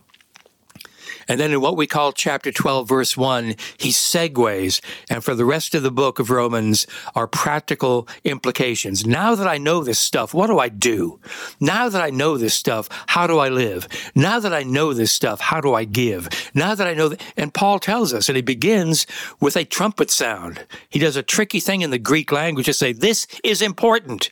And 1.29 1.41
then 1.41 1.53
in 1.53 1.61
what 1.61 1.77
we 1.77 1.87
call 1.87 2.13
chapter 2.13 2.53
12, 2.53 2.89
verse 2.89 3.17
1, 3.17 3.55
he 3.79 3.91
segues. 3.91 4.81
And 5.09 5.25
for 5.25 5.35
the 5.35 5.45
rest 5.45 5.75
of 5.75 5.83
the 5.83 5.91
book 5.91 6.19
of 6.19 6.31
Romans 6.31 6.87
are 7.15 7.27
practical 7.27 8.09
implications. 8.25 9.07
Now 9.07 9.35
that 9.35 9.47
I 9.47 9.59
know 9.59 9.83
this 9.83 9.99
stuff, 9.99 10.35
what 10.35 10.49
do 10.49 10.59
I 10.59 10.69
do? 10.69 11.21
Now 11.61 11.89
that 11.89 12.03
I 12.03 12.11
know 12.11 12.37
this 12.37 12.55
stuff, 12.55 12.89
how 13.09 13.27
do 13.27 13.39
I 13.39 13.49
live? 13.49 13.89
Now 14.15 14.39
that 14.41 14.53
I 14.53 14.63
know 14.63 14.93
this 14.93 15.13
stuff, 15.13 15.41
how 15.41 15.61
do 15.61 15.75
I 15.75 15.85
give? 15.85 16.29
Now 16.55 16.75
that 16.75 16.87
I 16.87 16.95
know 16.95 17.09
that, 17.09 17.23
and 17.37 17.53
Paul 17.53 17.79
tells 17.79 18.13
us, 18.13 18.29
and 18.29 18.37
he 18.37 18.43
begins 18.43 19.07
with 19.41 19.57
a 19.57 19.65
trumpet 19.65 20.11
sound. 20.11 20.67
He 20.89 20.99
does 20.99 21.17
a 21.17 21.23
tricky 21.23 21.61
thing 21.61 21.83
in 21.83 21.91
the 21.91 21.99
Greek 21.99 22.33
language 22.33 22.67
to 22.67 22.73
say, 22.73 22.93
this 22.93 23.27
is 23.43 23.63
important. 23.63 24.31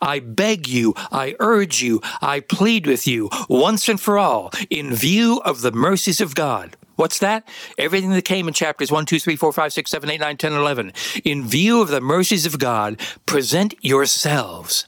I 0.00 0.20
beg 0.20 0.68
you, 0.68 0.94
I 1.12 1.34
urge 1.40 1.82
you, 1.82 2.00
I 2.20 2.40
plead 2.40 2.86
with 2.86 3.06
you, 3.06 3.30
once 3.48 3.88
and 3.88 4.00
for 4.00 4.18
all, 4.18 4.50
in 4.70 4.94
view 4.94 5.40
of 5.44 5.62
the 5.62 5.72
mercies 5.72 6.20
of 6.20 6.34
God. 6.34 6.76
What's 6.96 7.20
that? 7.20 7.46
Everything 7.78 8.10
that 8.10 8.24
came 8.24 8.48
in 8.48 8.54
chapters 8.54 8.90
1, 8.90 9.06
2, 9.06 9.20
3, 9.20 9.36
4, 9.36 9.52
5, 9.52 9.72
6, 9.72 9.90
7, 9.90 10.10
8, 10.10 10.20
9, 10.20 10.36
10, 10.36 10.52
11. 10.52 10.92
In 11.24 11.46
view 11.46 11.80
of 11.80 11.88
the 11.88 12.00
mercies 12.00 12.44
of 12.44 12.58
God, 12.58 13.00
present 13.24 13.74
yourselves 13.80 14.86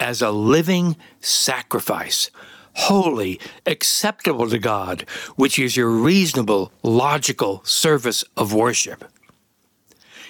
as 0.00 0.20
a 0.20 0.30
living 0.30 0.96
sacrifice, 1.20 2.30
holy, 2.74 3.40
acceptable 3.64 4.50
to 4.50 4.58
God, 4.58 5.02
which 5.36 5.58
is 5.58 5.76
your 5.76 5.88
reasonable, 5.88 6.72
logical 6.82 7.62
service 7.64 8.24
of 8.36 8.52
worship. 8.52 9.04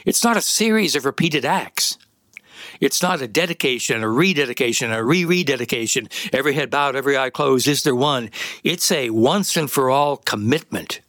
It's 0.04 0.22
not 0.22 0.36
a 0.36 0.42
series 0.42 0.94
of 0.94 1.04
repeated 1.04 1.44
acts. 1.44 1.98
It's 2.80 3.02
not 3.02 3.22
a 3.22 3.28
dedication, 3.28 4.02
a 4.02 4.08
rededication, 4.08 4.92
a 4.92 5.02
re 5.02 5.24
rededication. 5.24 6.08
Every 6.32 6.54
head 6.54 6.70
bowed, 6.70 6.96
every 6.96 7.16
eye 7.16 7.30
closed. 7.30 7.68
Is 7.68 7.82
there 7.82 7.94
one? 7.94 8.30
It's 8.64 8.90
a 8.90 9.10
once 9.10 9.56
and 9.56 9.70
for 9.70 9.90
all 9.90 10.16
commitment. 10.16 11.00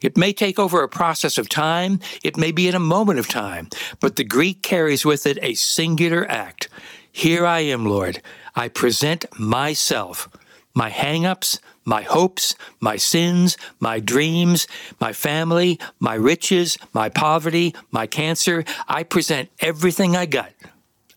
It 0.00 0.16
may 0.16 0.32
take 0.32 0.58
over 0.58 0.82
a 0.82 0.88
process 0.88 1.36
of 1.36 1.48
time, 1.48 2.00
it 2.24 2.38
may 2.38 2.52
be 2.52 2.68
in 2.68 2.74
a 2.74 2.80
moment 2.80 3.18
of 3.18 3.28
time, 3.28 3.68
but 4.00 4.16
the 4.16 4.24
Greek 4.24 4.62
carries 4.62 5.04
with 5.04 5.26
it 5.26 5.38
a 5.42 5.54
singular 5.54 6.26
act. 6.30 6.68
Here 7.12 7.44
I 7.44 7.60
am, 7.60 7.84
Lord. 7.84 8.22
I 8.54 8.68
present 8.68 9.26
myself, 9.38 10.28
my 10.74 10.88
hang 10.88 11.26
ups, 11.26 11.58
my 11.84 12.02
hopes, 12.02 12.54
my 12.80 12.96
sins, 12.96 13.56
my 13.78 14.00
dreams, 14.00 14.66
my 15.00 15.12
family, 15.12 15.78
my 15.98 16.14
riches, 16.14 16.78
my 16.94 17.08
poverty, 17.08 17.74
my 17.90 18.06
cancer. 18.06 18.64
I 18.88 19.02
present 19.02 19.50
everything 19.60 20.16
I 20.16 20.26
got. 20.26 20.52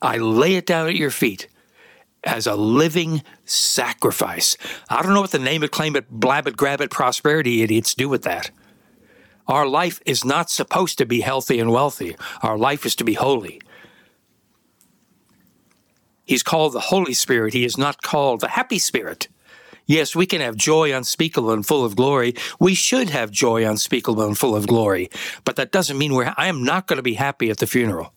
I 0.03 0.17
lay 0.17 0.55
it 0.55 0.65
down 0.65 0.87
at 0.87 0.95
your 0.95 1.09
feet 1.09 1.47
as 2.25 2.45
a 2.45 2.55
living 2.55 3.23
sacrifice. 3.45 4.57
I 4.89 5.01
don't 5.01 5.13
know 5.13 5.21
what 5.21 5.31
the 5.31 5.39
name 5.39 5.63
it, 5.63 5.71
claim 5.71 5.95
it, 5.95 6.09
blab 6.09 6.45
it, 6.47 6.57
grab 6.57 6.81
it, 6.81 6.91
prosperity 6.91 7.61
idiots 7.61 7.93
do 7.95 8.09
with 8.09 8.23
that. 8.23 8.51
Our 9.47 9.65
life 9.65 10.01
is 10.05 10.23
not 10.23 10.49
supposed 10.49 10.97
to 10.97 11.05
be 11.05 11.21
healthy 11.21 11.59
and 11.59 11.71
wealthy. 11.71 12.15
Our 12.41 12.57
life 12.57 12.85
is 12.85 12.95
to 12.97 13.03
be 13.03 13.13
holy. 13.13 13.61
He's 16.25 16.43
called 16.43 16.73
the 16.73 16.79
Holy 16.79 17.13
Spirit. 17.13 17.53
He 17.53 17.65
is 17.65 17.77
not 17.77 18.01
called 18.01 18.41
the 18.41 18.49
Happy 18.49 18.79
Spirit. 18.79 19.27
Yes, 19.85 20.15
we 20.15 20.25
can 20.25 20.39
have 20.39 20.55
joy 20.55 20.93
unspeakable 20.93 21.51
and 21.51 21.65
full 21.65 21.83
of 21.83 21.97
glory. 21.97 22.35
We 22.59 22.73
should 22.73 23.09
have 23.09 23.31
joy 23.31 23.69
unspeakable 23.69 24.23
and 24.23 24.37
full 24.37 24.55
of 24.55 24.67
glory. 24.67 25.09
But 25.43 25.57
that 25.57 25.73
doesn't 25.73 25.97
mean 25.97 26.13
we're, 26.13 26.33
I 26.37 26.47
am 26.47 26.63
not 26.63 26.87
going 26.87 26.97
to 26.97 27.03
be 27.03 27.15
happy 27.15 27.49
at 27.49 27.57
the 27.57 27.67
funeral. 27.67 28.13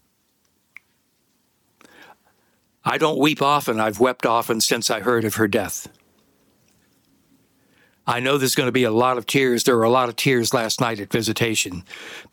I 2.89 2.99
don't 2.99 3.19
weep 3.19 3.43
often. 3.43 3.81
I've 3.81 3.99
wept 3.99 4.25
often 4.25 4.61
since 4.61 4.91
I 4.91 5.01
heard 5.01 5.25
of 5.25 5.35
her 5.35 5.49
death. 5.49 5.89
I 8.07 8.21
know 8.21 8.39
there's 8.39 8.55
going 8.55 8.69
to 8.69 8.73
be 8.73 8.85
a 8.85 8.93
lot 8.93 9.19
of 9.19 9.27
tears. 9.27 9.65
There 9.65 9.77
were 9.77 9.83
a 9.83 9.91
lot 9.91 10.09
of 10.09 10.15
tears 10.15 10.55
last 10.55 10.81
night 10.81 11.01
at 11.01 11.11
visitation. 11.11 11.83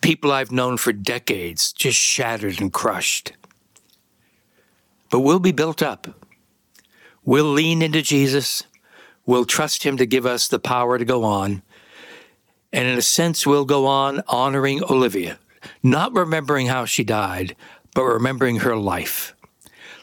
People 0.02 0.32
I've 0.32 0.52
known 0.52 0.78
for 0.78 0.94
decades 0.94 1.74
just 1.74 1.98
shattered 1.98 2.62
and 2.62 2.72
crushed. 2.72 3.34
But 5.10 5.22
we'll 5.22 5.40
be 5.40 5.52
built 5.52 5.82
up. 5.82 6.08
We'll 7.26 7.52
lean 7.52 7.82
into 7.82 8.04
Jesus. 8.04 8.64
We'll 9.26 9.46
trust 9.46 9.84
Him 9.84 9.98
to 9.98 10.06
give 10.06 10.28
us 10.28 10.48
the 10.48 10.60
power 10.60 11.00
to 11.00 11.06
go 11.06 11.24
on. 11.24 11.64
And 12.72 12.88
in 12.88 12.96
a 12.98 13.02
sense, 13.02 13.48
we'll 13.48 13.66
go 13.66 13.88
on 13.88 14.22
honoring 14.28 14.84
Olivia, 14.84 15.40
not 15.82 16.14
remembering 16.14 16.68
how 16.68 16.86
she 16.86 17.04
died, 17.04 17.56
but 17.96 18.04
remembering 18.04 18.58
her 18.58 18.76
life. 18.76 19.33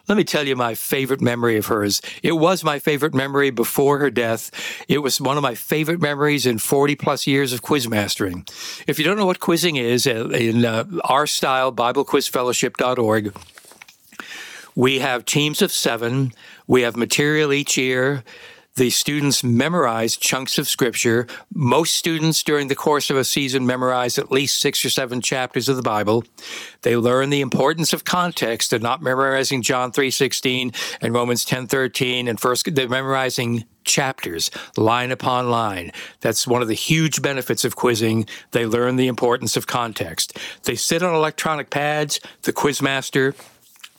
Let 0.09 0.17
me 0.17 0.25
tell 0.25 0.47
you 0.47 0.57
my 0.57 0.75
favorite 0.75 1.21
memory 1.21 1.57
of 1.57 1.67
hers. 1.67 2.01
It 2.23 2.33
was 2.33 2.65
my 2.65 2.79
favorite 2.79 3.15
memory 3.15 3.51
before 3.51 3.99
her 3.99 4.11
death. 4.11 4.51
It 4.89 4.99
was 4.99 5.21
one 5.21 5.37
of 5.37 5.43
my 5.43 5.55
favorite 5.55 6.01
memories 6.01 6.47
in 6.47 6.59
40 6.59 6.97
plus 6.97 7.27
years 7.27 7.53
of 7.53 7.63
quiz 7.63 7.89
mastering. 7.89 8.47
If 8.87 8.99
you 8.99 9.05
don't 9.05 9.17
know 9.17 9.27
what 9.27 9.41
quizzing 9.41 9.77
is, 9.77 10.07
uh, 10.07 10.29
in 10.31 10.65
uh, 10.65 10.85
our 11.05 11.27
style, 11.27 11.73
BibleQuizFellowship.org, 11.73 13.35
we 14.75 15.01
have 15.01 15.25
teams 15.25 15.63
of 15.63 15.73
seven. 15.73 16.33
We 16.67 16.83
have 16.83 16.97
material 16.97 17.53
each 17.53 17.77
year. 17.77 18.25
The 18.77 18.91
students 18.91 19.43
memorize 19.43 20.17
chunks 20.17 20.57
of 20.57 20.69
scripture. 20.69 21.27
Most 21.53 21.95
students 21.95 22.43
during 22.43 22.69
the 22.69 22.77
course 22.77 23.11
of 23.11 23.17
a 23.17 23.25
season 23.25 23.67
memorize 23.67 24.17
at 24.17 24.31
least 24.31 24.61
six 24.61 24.85
or 24.85 24.91
seven 24.91 25.21
chapters 25.21 25.69
of 25.69 25.77
the 25.77 25.83
Bible. 25.83 26.25
They 26.83 26.97
learn 26.97 27.31
the 27.31 27.41
importance 27.41 27.93
of 27.93 28.05
context. 28.05 28.71
They're 28.71 28.79
not 28.79 29.03
memorizing 29.03 29.63
John 29.63 29.93
3:16 29.93 30.73
and 31.01 31.13
Romans 31.13 31.45
10:13 31.45 32.29
and 32.29 32.39
first 32.39 32.75
they're 32.75 32.89
memorizing 32.89 33.65
chapters, 33.85 34.51
line 34.77 35.11
upon 35.11 35.51
line. 35.51 35.91
That's 36.21 36.47
one 36.47 36.63
of 36.63 36.69
the 36.69 36.75
huge 36.75 37.23
benefits 37.23 37.65
of 37.65 37.77
quizzing. 37.77 38.27
They 38.53 38.67
learn 38.67 38.97
the 38.97 39.09
importance 39.09 39.57
of 39.57 39.67
context. 39.67 40.39
They 40.65 40.77
sit 40.77 41.03
on 41.03 41.15
electronic 41.15 41.71
pads. 41.71 42.21
The 42.43 42.53
quizmaster 42.53 43.35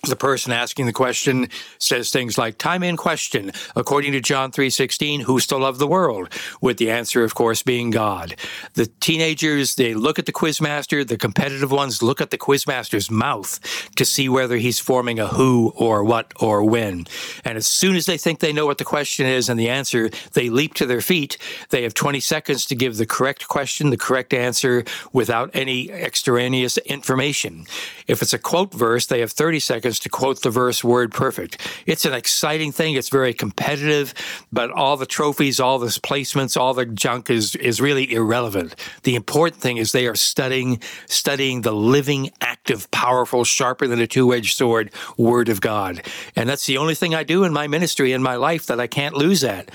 the 0.08 0.15
person 0.15 0.51
asking 0.51 0.88
the 0.88 0.93
question 0.93 1.48
says 1.77 2.10
things 2.10 2.36
like 2.36 2.58
time 2.58 2.81
in 2.81 2.98
question 2.98 3.51
according 3.75 4.12
to 4.12 4.20
john 4.20 4.51
3.16 4.51 5.22
who 5.22 5.39
still 5.39 5.60
love 5.60 5.77
the 5.77 5.86
world? 5.86 6.27
With 6.60 6.77
the 6.77 6.89
answer 6.89 7.24
of 7.24 7.36
course 7.36 7.62
being 7.62 7.91
god. 7.91 8.36
The 8.74 8.88
teenagers 9.00 9.75
they 9.75 9.93
look 9.93 10.17
at 10.17 10.25
the 10.25 10.31
quizmaster. 10.31 11.08
The 11.08 11.17
competitive 11.17 11.72
ones 11.72 12.01
look 12.01 12.20
at 12.20 12.31
the 12.31 12.38
quizmaster's 12.39 13.12
mouth 13.12 13.60
to 13.96 14.03
see 14.03 14.27
whether 14.27 14.58
he's 14.58 14.79
forming 14.79 15.20
a 15.20 15.27
who 15.27 15.72
or 15.75 16.03
what 16.03 16.34
or 16.41 16.63
when. 16.63 17.05
And 17.46 17.55
as 17.55 17.67
soon 17.67 17.96
as 17.96 18.08
they 18.08 18.17
think 18.17 18.39
they 18.39 18.53
know 18.53 18.65
what 18.65 18.79
the 18.79 18.84
question 18.84 19.27
is 19.27 19.50
and 19.50 19.60
the 19.60 19.70
answer 19.70 20.10
they 20.34 20.50
leap 20.50 20.74
to 20.75 20.88
their 20.88 21.01
feet. 21.01 21.38
They 21.70 21.84
have 21.84 21.93
20 21.93 22.20
seconds 22.22 22.65
to 22.65 22.75
give 22.75 22.98
the 22.98 23.05
correct 23.05 23.48
question 23.48 23.91
the 23.91 23.98
correct 23.98 24.34
answer 24.34 24.84
without 25.13 25.51
any 25.53 25.91
extraneous 25.91 26.79
information. 26.79 27.67
If 28.08 28.24
it's 28.24 28.34
a 28.34 28.39
quote 28.39 28.74
verse 28.74 29.05
they 29.05 29.20
have 29.20 29.31
30 29.31 29.60
seconds 29.60 29.90
seconds 29.91 30.00
to 30.00 30.10
quote 30.10 30.41
the 30.41 30.50
verse 30.50 30.83
word 30.83 31.12
perfect. 31.12 31.57
It's 31.86 32.05
an 32.05 32.13
exciting 32.13 32.71
thing. 32.71 32.95
It's 32.95 33.10
very 33.10 33.33
competitive, 33.33 34.13
but 34.51 34.71
all 34.71 34.98
the 34.98 35.05
trophies, 35.05 35.60
all 35.60 35.79
the 35.79 35.88
placements, 35.88 36.57
all 36.57 36.74
the 36.74 36.86
junk 36.86 37.29
is, 37.29 37.55
is 37.55 37.81
really 37.81 38.12
irrelevant. 38.12 38.75
The 39.03 39.15
important 39.15 39.62
thing 39.62 39.77
is 39.77 39.91
they 39.91 40.07
are 40.07 40.15
studying, 40.15 40.81
studying 41.07 41.62
the 41.62 41.74
living, 41.74 42.31
active, 42.39 42.89
powerful, 42.91 43.43
sharper 43.43 43.88
than 43.88 44.00
a 44.00 44.07
two-edged 44.07 44.55
sword 44.55 44.91
word 45.17 45.50
of 45.50 45.60
God. 45.62 46.01
And 46.36 46.48
that's 46.48 46.65
the 46.65 46.77
only 46.77 46.95
thing 46.95 47.13
I 47.13 47.24
do 47.24 47.43
in 47.43 47.53
my 47.53 47.67
ministry, 47.67 48.13
in 48.13 48.24
my 48.24 48.36
life 48.36 48.67
that 48.67 48.79
I 48.79 48.88
can't 48.88 49.15
lose 49.15 49.43
at. 49.43 49.71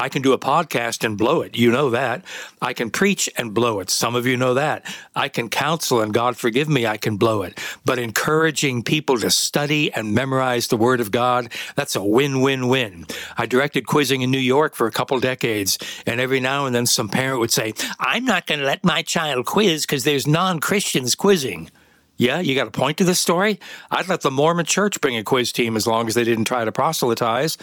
I 0.00 0.08
can 0.08 0.22
do 0.22 0.32
a 0.32 0.38
podcast 0.38 1.04
and 1.04 1.18
blow 1.18 1.42
it. 1.42 1.58
You 1.58 1.70
know 1.70 1.90
that. 1.90 2.24
I 2.62 2.72
can 2.72 2.90
preach 2.90 3.28
and 3.36 3.52
blow 3.52 3.80
it. 3.80 3.90
Some 3.90 4.14
of 4.14 4.26
you 4.26 4.34
know 4.34 4.54
that. 4.54 4.86
I 5.14 5.28
can 5.28 5.50
counsel 5.50 6.00
and 6.00 6.14
God 6.14 6.38
forgive 6.38 6.70
me, 6.70 6.86
I 6.86 6.96
can 6.96 7.18
blow 7.18 7.42
it. 7.42 7.60
But 7.84 7.98
encouraging 7.98 8.82
people 8.82 9.18
to 9.18 9.30
study 9.30 9.92
and 9.92 10.14
memorize 10.14 10.68
the 10.68 10.78
Word 10.78 11.00
of 11.00 11.10
God, 11.10 11.52
that's 11.76 11.96
a 11.96 12.02
win 12.02 12.40
win 12.40 12.68
win. 12.68 13.04
I 13.36 13.44
directed 13.44 13.86
quizzing 13.86 14.22
in 14.22 14.30
New 14.30 14.38
York 14.38 14.74
for 14.74 14.86
a 14.86 14.90
couple 14.90 15.20
decades, 15.20 15.76
and 16.06 16.18
every 16.18 16.40
now 16.40 16.64
and 16.64 16.74
then 16.74 16.86
some 16.86 17.10
parent 17.10 17.40
would 17.40 17.52
say, 17.52 17.74
I'm 17.98 18.24
not 18.24 18.46
going 18.46 18.60
to 18.60 18.66
let 18.66 18.82
my 18.82 19.02
child 19.02 19.44
quiz 19.44 19.84
because 19.84 20.04
there's 20.04 20.26
non 20.26 20.60
Christians 20.60 21.14
quizzing. 21.14 21.70
Yeah, 22.16 22.40
you 22.40 22.54
got 22.54 22.68
a 22.68 22.70
point 22.70 22.96
to 22.98 23.04
this 23.04 23.20
story? 23.20 23.60
I'd 23.90 24.08
let 24.08 24.22
the 24.22 24.30
Mormon 24.30 24.64
church 24.64 24.98
bring 25.02 25.18
a 25.18 25.24
quiz 25.24 25.52
team 25.52 25.76
as 25.76 25.86
long 25.86 26.08
as 26.08 26.14
they 26.14 26.24
didn't 26.24 26.44
try 26.46 26.64
to 26.64 26.72
proselytize. 26.72 27.58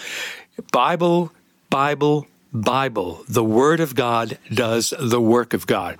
Bible 0.72 1.32
Bible, 1.70 2.28
Bible. 2.54 3.24
The 3.28 3.44
Word 3.44 3.80
of 3.80 3.96
God 3.96 4.38
does 4.54 4.94
the 5.00 5.22
work 5.22 5.54
of 5.54 5.68
God. 5.68 6.00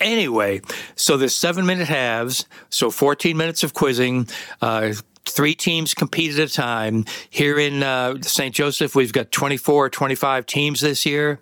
Anyway, 0.00 0.60
so 0.94 1.16
there's 1.16 1.34
seven 1.34 1.66
minute 1.66 1.88
halves, 1.88 2.46
so 2.70 2.90
14 2.90 3.36
minutes 3.36 3.62
of 3.62 3.74
quizzing, 3.74 4.28
uh, 4.62 4.92
three 5.28 5.54
teams 5.54 5.94
compete 5.94 6.38
at 6.38 6.50
a 6.50 6.52
time. 6.52 7.04
Here 7.30 7.58
in 7.58 7.82
uh, 7.82 8.20
St. 8.22 8.54
Joseph, 8.54 8.94
we've 8.94 9.12
got 9.12 9.30
24 9.32 9.86
or 9.86 9.90
25 9.90 10.46
teams 10.46 10.80
this 10.80 11.06
year. 11.06 11.38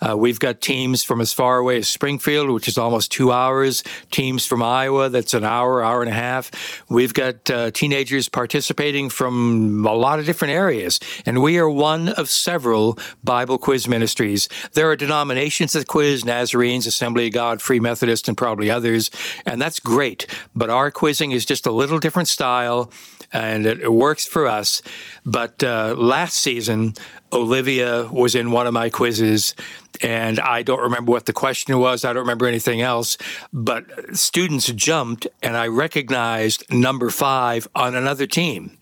Uh, 0.00 0.16
we've 0.16 0.40
got 0.40 0.60
teams 0.60 1.04
from 1.04 1.20
as 1.20 1.32
far 1.32 1.58
away 1.58 1.78
as 1.78 1.88
Springfield, 1.88 2.50
which 2.50 2.68
is 2.68 2.76
almost 2.76 3.12
two 3.12 3.30
hours, 3.30 3.82
teams 4.10 4.44
from 4.44 4.62
Iowa, 4.62 5.08
that's 5.08 5.34
an 5.34 5.44
hour, 5.44 5.82
hour 5.82 6.02
and 6.02 6.10
a 6.10 6.14
half. 6.14 6.50
We've 6.88 7.14
got 7.14 7.48
uh, 7.50 7.70
teenagers 7.70 8.28
participating 8.28 9.10
from 9.10 9.86
a 9.86 9.94
lot 9.94 10.18
of 10.18 10.26
different 10.26 10.54
areas, 10.54 10.98
and 11.24 11.42
we 11.42 11.58
are 11.58 11.70
one 11.70 12.08
of 12.08 12.28
several 12.28 12.98
Bible 13.22 13.58
quiz 13.58 13.86
ministries. 13.86 14.48
There 14.72 14.90
are 14.90 14.96
denominations 14.96 15.72
that 15.72 15.86
quiz 15.86 16.24
Nazarenes, 16.24 16.86
Assembly 16.86 17.28
of 17.28 17.32
God, 17.32 17.62
Free 17.62 17.80
Methodist, 17.80 18.28
and 18.28 18.36
probably 18.36 18.70
others, 18.70 19.10
and 19.46 19.60
that's 19.60 19.78
great. 19.78 20.26
But 20.54 20.70
our 20.70 20.90
quizzing 20.90 21.30
is 21.30 21.44
just 21.44 21.66
a 21.66 21.72
little 21.72 21.98
different 21.98 22.28
style 22.28 22.90
and 23.32 23.66
it, 23.66 23.92
works 23.92 24.26
for 24.26 24.46
us. 24.46 24.82
But 25.24 25.62
uh, 25.62 25.94
last 25.96 26.34
season, 26.34 26.94
Olivia 27.32 28.08
was 28.12 28.34
in 28.34 28.50
one 28.50 28.66
of 28.66 28.74
my 28.74 28.90
quizzes, 28.90 29.54
and 30.00 30.38
I 30.40 30.62
don't 30.62 30.80
remember 30.80 31.12
what 31.12 31.26
the 31.26 31.32
question 31.32 31.78
was. 31.78 32.04
I 32.04 32.12
don't 32.12 32.22
remember 32.22 32.46
anything 32.46 32.80
else. 32.80 33.16
But 33.52 33.84
students 34.16 34.66
jumped, 34.66 35.26
and 35.42 35.56
I 35.56 35.68
recognized 35.68 36.64
number 36.70 37.10
five 37.10 37.68
on 37.74 37.94
another 37.94 38.26
team 38.26 38.78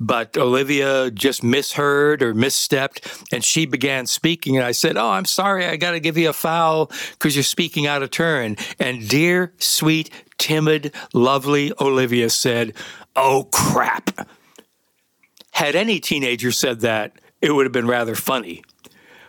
but 0.00 0.36
Olivia 0.38 1.10
just 1.10 1.44
misheard 1.44 2.22
or 2.22 2.34
misstepped 2.34 3.22
and 3.32 3.44
she 3.44 3.66
began 3.66 4.06
speaking. 4.06 4.56
And 4.56 4.64
I 4.64 4.72
said, 4.72 4.96
Oh, 4.96 5.10
I'm 5.10 5.26
sorry. 5.26 5.66
I 5.66 5.76
got 5.76 5.92
to 5.92 6.00
give 6.00 6.16
you 6.16 6.30
a 6.30 6.32
foul 6.32 6.90
because 7.12 7.36
you're 7.36 7.42
speaking 7.44 7.86
out 7.86 8.02
of 8.02 8.10
turn. 8.10 8.56
And 8.78 9.06
dear, 9.06 9.52
sweet, 9.58 10.10
timid, 10.40 10.92
lovely 11.14 11.72
Olivia 11.80 12.30
said, 12.30 12.72
Oh, 13.14 13.48
crap. 13.52 14.28
Had 15.52 15.76
any 15.76 16.00
teenager 16.00 16.50
said 16.50 16.80
that, 16.80 17.12
it 17.40 17.52
would 17.52 17.66
have 17.66 17.72
been 17.72 17.86
rather 17.86 18.14
funny. 18.14 18.62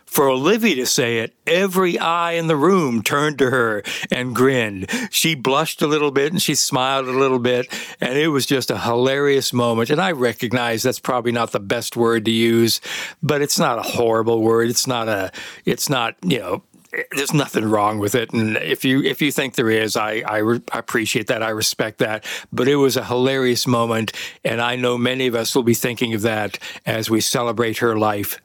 For 0.05 0.27
Olivia 0.27 0.75
to 0.75 0.85
say 0.85 1.19
it, 1.19 1.33
every 1.47 1.97
eye 1.97 2.33
in 2.33 2.47
the 2.47 2.55
room 2.57 3.01
turned 3.01 3.37
to 3.37 3.49
her 3.49 3.81
and 4.11 4.35
grinned. 4.35 4.89
She 5.09 5.35
blushed 5.35 5.81
a 5.81 5.87
little 5.87 6.11
bit 6.11 6.33
and 6.33 6.41
she 6.41 6.53
smiled 6.53 7.07
a 7.07 7.17
little 7.17 7.39
bit, 7.39 7.67
and 8.01 8.17
it 8.17 8.27
was 8.27 8.45
just 8.45 8.71
a 8.71 8.77
hilarious 8.77 9.53
moment. 9.53 9.89
And 9.89 10.01
I 10.01 10.11
recognize 10.11 10.83
that's 10.83 10.99
probably 10.99 11.31
not 11.31 11.53
the 11.53 11.61
best 11.61 11.95
word 11.95 12.25
to 12.25 12.31
use, 12.31 12.81
but 13.23 13.41
it's 13.41 13.57
not 13.57 13.79
a 13.79 13.83
horrible 13.83 14.41
word. 14.41 14.69
It's 14.69 14.85
not 14.85 15.07
a, 15.07 15.31
it's 15.63 15.89
not, 15.89 16.17
you 16.23 16.39
know, 16.39 16.63
there's 17.11 17.33
nothing 17.33 17.65
wrong 17.65 17.99
with 17.99 18.15
it. 18.15 18.33
And 18.33 18.57
if 18.57 18.83
you 18.83 19.01
if 19.01 19.21
you 19.21 19.31
think 19.31 19.55
there 19.55 19.69
is, 19.69 19.95
I 19.95 20.23
I, 20.27 20.37
re- 20.37 20.61
I, 20.71 20.79
appreciate 20.79 21.27
that. 21.27 21.43
I 21.43 21.49
respect 21.49 21.99
that. 21.99 22.25
But 22.51 22.67
it 22.67 22.75
was 22.75 22.97
a 22.97 23.05
hilarious 23.05 23.65
moment, 23.65 24.11
and 24.43 24.61
I 24.61 24.75
know 24.75 24.97
many 24.97 25.27
of 25.27 25.35
us 25.35 25.55
will 25.55 25.63
be 25.63 25.73
thinking 25.73 26.13
of 26.13 26.21
that 26.21 26.59
as 26.85 27.09
we 27.09 27.21
celebrate 27.21 27.77
her 27.77 27.97
life 27.97 28.41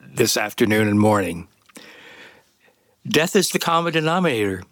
this 0.00 0.36
afternoon 0.36 0.88
and 0.88 0.98
morning. 0.98 1.48
Death 3.06 3.36
is 3.36 3.50
the 3.50 3.58
common 3.58 3.92
denominator. 3.92 4.62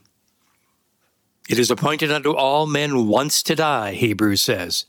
It 1.49 1.59
is 1.59 1.71
appointed 1.71 2.11
unto 2.11 2.33
all 2.33 2.67
men 2.67 3.09
once 3.09 3.43
to 3.43 3.55
die, 3.55 3.93
Hebrews 3.93 4.41
says, 4.41 4.87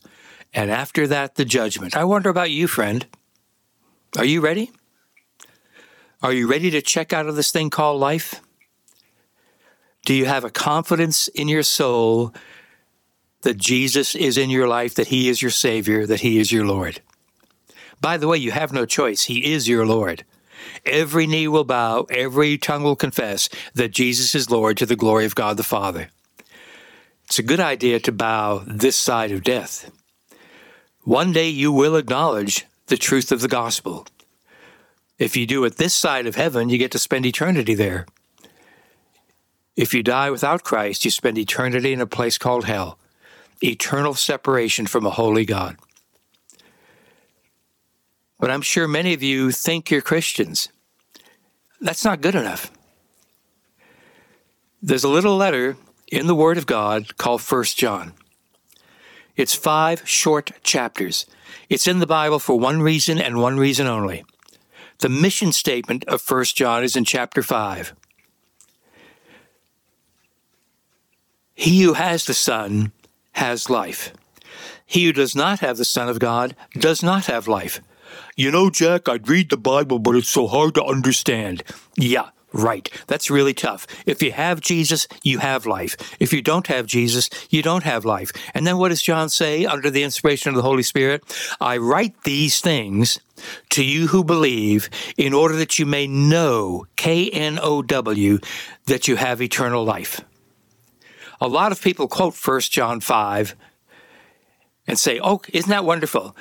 and 0.54 0.70
after 0.70 1.08
that 1.08 1.36
the 1.36 1.46
judgment. 1.46 1.98
I 1.98 2.04
wonder 2.04 2.30
about 2.30 2.52
you, 2.52 2.68
friend. 2.68 3.06
Are 4.18 4.26
you 4.26 4.40
ready? 4.40 4.72
Are 6.24 6.32
you 6.32 6.48
ready 6.48 6.72
to 6.72 6.82
check 6.82 7.12
out 7.12 7.28
of 7.28 7.36
this 7.36 7.52
thing 7.52 7.70
called 7.70 8.00
life? 8.00 8.40
Do 10.06 10.14
you 10.14 10.26
have 10.26 10.46
a 10.46 10.50
confidence 10.50 11.28
in 11.28 11.50
your 11.50 11.64
soul 11.64 12.34
that 13.42 13.58
Jesus 13.58 14.16
is 14.16 14.38
in 14.38 14.50
your 14.50 14.66
life, 14.66 14.96
that 14.96 15.08
He 15.08 15.28
is 15.28 15.42
your 15.42 15.52
Savior, 15.52 16.06
that 16.08 16.22
He 16.22 16.40
is 16.40 16.50
your 16.50 16.66
Lord? 16.66 17.02
By 18.00 18.16
the 18.16 18.30
way, 18.30 18.38
you 18.38 18.52
have 18.52 18.72
no 18.72 18.86
choice. 18.86 19.26
He 19.26 19.52
is 19.52 19.68
your 19.68 19.86
Lord. 19.86 20.24
Every 20.86 21.28
knee 21.28 21.50
will 21.50 21.66
bow, 21.66 22.08
every 22.10 22.58
tongue 22.58 22.84
will 22.84 22.96
confess 22.96 23.50
that 23.74 23.92
Jesus 23.92 24.34
is 24.34 24.50
Lord 24.50 24.78
to 24.78 24.86
the 24.86 24.96
glory 24.96 25.26
of 25.26 25.36
God 25.36 25.58
the 25.58 25.64
Father. 25.64 26.08
It's 27.26 27.40
a 27.40 27.44
good 27.44 27.60
idea 27.60 28.00
to 28.00 28.14
bow 28.14 28.64
this 28.66 28.96
side 28.96 29.32
of 29.32 29.44
death. 29.44 29.92
One 31.02 31.34
day 31.34 31.50
you 31.50 31.74
will 31.74 31.98
acknowledge 31.98 32.66
the 32.88 32.96
truth 32.96 33.34
of 33.34 33.42
the 33.42 33.50
gospel. 33.50 34.08
If 35.20 35.38
you 35.38 35.46
do 35.46 35.64
it 35.66 35.78
this 35.78 35.94
side 35.94 36.26
of 36.26 36.36
heaven, 36.36 36.70
you 36.70 36.78
get 36.78 36.92
to 36.92 37.00
spend 37.00 37.26
eternity 37.26 37.76
there. 37.76 38.06
If 39.76 39.94
you 39.94 40.04
die 40.04 40.30
without 40.30 40.64
Christ, 40.64 41.06
you 41.06 41.12
spend 41.12 41.38
eternity 41.38 41.94
in 41.94 42.02
a 42.02 42.08
place 42.08 42.38
called 42.38 42.66
hell, 42.66 42.98
eternal 43.62 44.14
separation 44.14 44.86
from 44.88 45.06
a 45.06 45.12
holy 45.12 45.46
God. 45.46 45.78
But 48.40 48.52
I'm 48.52 48.62
sure 48.62 48.88
many 48.88 49.14
of 49.14 49.24
you 49.24 49.52
think 49.52 49.90
you're 49.90 50.02
Christians. 50.02 50.70
That's 51.80 52.04
not 52.04 52.22
good 52.22 52.36
enough. 52.36 52.72
There's 54.82 55.04
a 55.04 55.10
little 55.10 55.38
letter 55.38 55.78
in 56.12 56.28
the 56.28 56.36
Word 56.36 56.58
of 56.58 56.66
God 56.66 57.18
called 57.18 57.42
First 57.42 57.78
John. 57.78 58.14
It's 59.36 59.56
five 59.56 60.08
short 60.08 60.52
chapters. 60.64 61.26
It's 61.70 61.88
in 61.88 62.00
the 62.00 62.08
Bible 62.08 62.40
for 62.40 62.60
one 62.60 62.82
reason 62.82 63.20
and 63.20 63.42
one 63.42 63.58
reason 63.58 63.88
only 63.88 64.24
the 65.04 65.10
mission 65.10 65.52
statement 65.52 66.06
of 66.06 66.24
1 66.26 66.46
John 66.46 66.82
is 66.82 66.96
in 66.96 67.04
chapter 67.04 67.44
5. 67.44 67.94
He 71.54 71.82
who 71.82 71.92
has 71.92 72.24
the 72.24 72.34
Son 72.34 72.94
has 73.34 73.70
life. 73.70 74.14
He 74.86 75.04
who 75.04 75.12
does 75.12 75.36
not 75.36 75.60
have 75.60 75.76
the 75.76 75.84
Son 75.84 76.08
of 76.08 76.20
God 76.20 76.56
does 76.80 77.04
not 77.04 77.26
have 77.26 77.50
life. 77.50 77.82
You 78.38 78.50
know, 78.50 78.70
Jack, 78.70 79.10
I'd 79.10 79.28
read 79.28 79.50
the 79.50 79.58
Bible, 79.58 80.00
but 80.00 80.16
it's 80.16 80.30
so 80.30 80.48
hard 80.48 80.74
to 80.76 80.86
understand. 80.86 81.64
Yeah, 81.98 82.30
Right. 82.54 82.88
That's 83.08 83.32
really 83.32 83.56
tough. 83.56 83.88
If 84.06 84.22
you 84.22 84.32
have 84.32 84.62
Jesus, 84.62 85.08
you 85.24 85.40
have 85.40 85.66
life. 85.66 85.96
If 86.20 86.32
you 86.32 86.42
don't 86.44 86.68
have 86.68 86.86
Jesus, 86.86 87.30
you 87.50 87.64
don't 87.64 87.84
have 87.84 88.06
life. 88.06 88.32
And 88.54 88.66
then 88.68 88.78
what 88.78 88.90
does 88.90 89.02
John 89.02 89.30
say 89.30 89.66
under 89.66 89.90
the 89.90 90.04
inspiration 90.04 90.50
of 90.50 90.56
the 90.56 90.62
Holy 90.62 90.84
Spirit? 90.84 91.24
I 91.60 91.78
write 91.78 92.24
these 92.24 92.62
things 92.62 93.20
to 93.72 93.84
you 93.84 94.08
who 94.08 94.24
believe 94.24 94.88
in 95.18 95.34
order 95.34 95.56
that 95.56 95.80
you 95.80 95.88
may 95.88 96.06
know, 96.06 96.86
K 96.96 97.28
N 97.32 97.58
O 97.60 97.82
W, 97.82 98.38
that 98.86 99.08
you 99.08 99.16
have 99.16 99.42
eternal 99.42 99.84
life. 99.84 100.22
A 101.42 101.48
lot 101.48 101.72
of 101.72 101.82
people 101.82 102.08
quote 102.08 102.36
1 102.36 102.62
John 102.62 103.00
5 103.00 103.56
and 104.88 105.00
say, 105.00 105.20
Oh, 105.22 105.42
isn't 105.52 105.70
that 105.72 105.86
wonderful? 105.86 106.36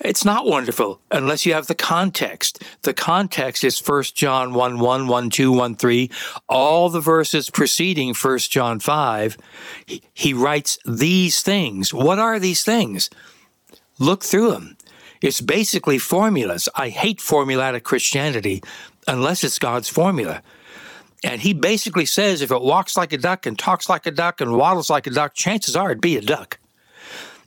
It's 0.00 0.24
not 0.24 0.46
wonderful 0.46 1.00
unless 1.10 1.46
you 1.46 1.54
have 1.54 1.68
the 1.68 1.74
context. 1.74 2.62
The 2.82 2.92
context 2.92 3.64
is 3.64 3.80
1 3.80 4.02
John 4.14 4.52
1 4.52 4.78
1, 4.78 5.08
1 5.08 5.30
2, 5.30 5.52
1 5.52 5.74
3. 5.76 6.10
All 6.48 6.88
the 6.90 7.00
verses 7.00 7.48
preceding 7.48 8.14
1 8.14 8.38
John 8.38 8.78
5, 8.78 9.38
he, 9.86 10.02
he 10.12 10.34
writes 10.34 10.78
these 10.84 11.42
things. 11.42 11.94
What 11.94 12.18
are 12.18 12.38
these 12.38 12.62
things? 12.62 13.08
Look 13.98 14.22
through 14.22 14.50
them. 14.50 14.76
It's 15.22 15.40
basically 15.40 15.98
formulas. 15.98 16.68
I 16.74 16.90
hate 16.90 17.18
formulatic 17.18 17.82
Christianity 17.82 18.62
unless 19.08 19.42
it's 19.44 19.58
God's 19.58 19.88
formula. 19.88 20.42
And 21.24 21.40
he 21.40 21.54
basically 21.54 22.04
says 22.04 22.42
if 22.42 22.50
it 22.50 22.60
walks 22.60 22.98
like 22.98 23.14
a 23.14 23.18
duck 23.18 23.46
and 23.46 23.58
talks 23.58 23.88
like 23.88 24.04
a 24.06 24.10
duck 24.10 24.42
and 24.42 24.56
waddles 24.56 24.90
like 24.90 25.06
a 25.06 25.10
duck, 25.10 25.34
chances 25.34 25.74
are 25.74 25.90
it'd 25.90 26.02
be 26.02 26.18
a 26.18 26.20
duck. 26.20 26.58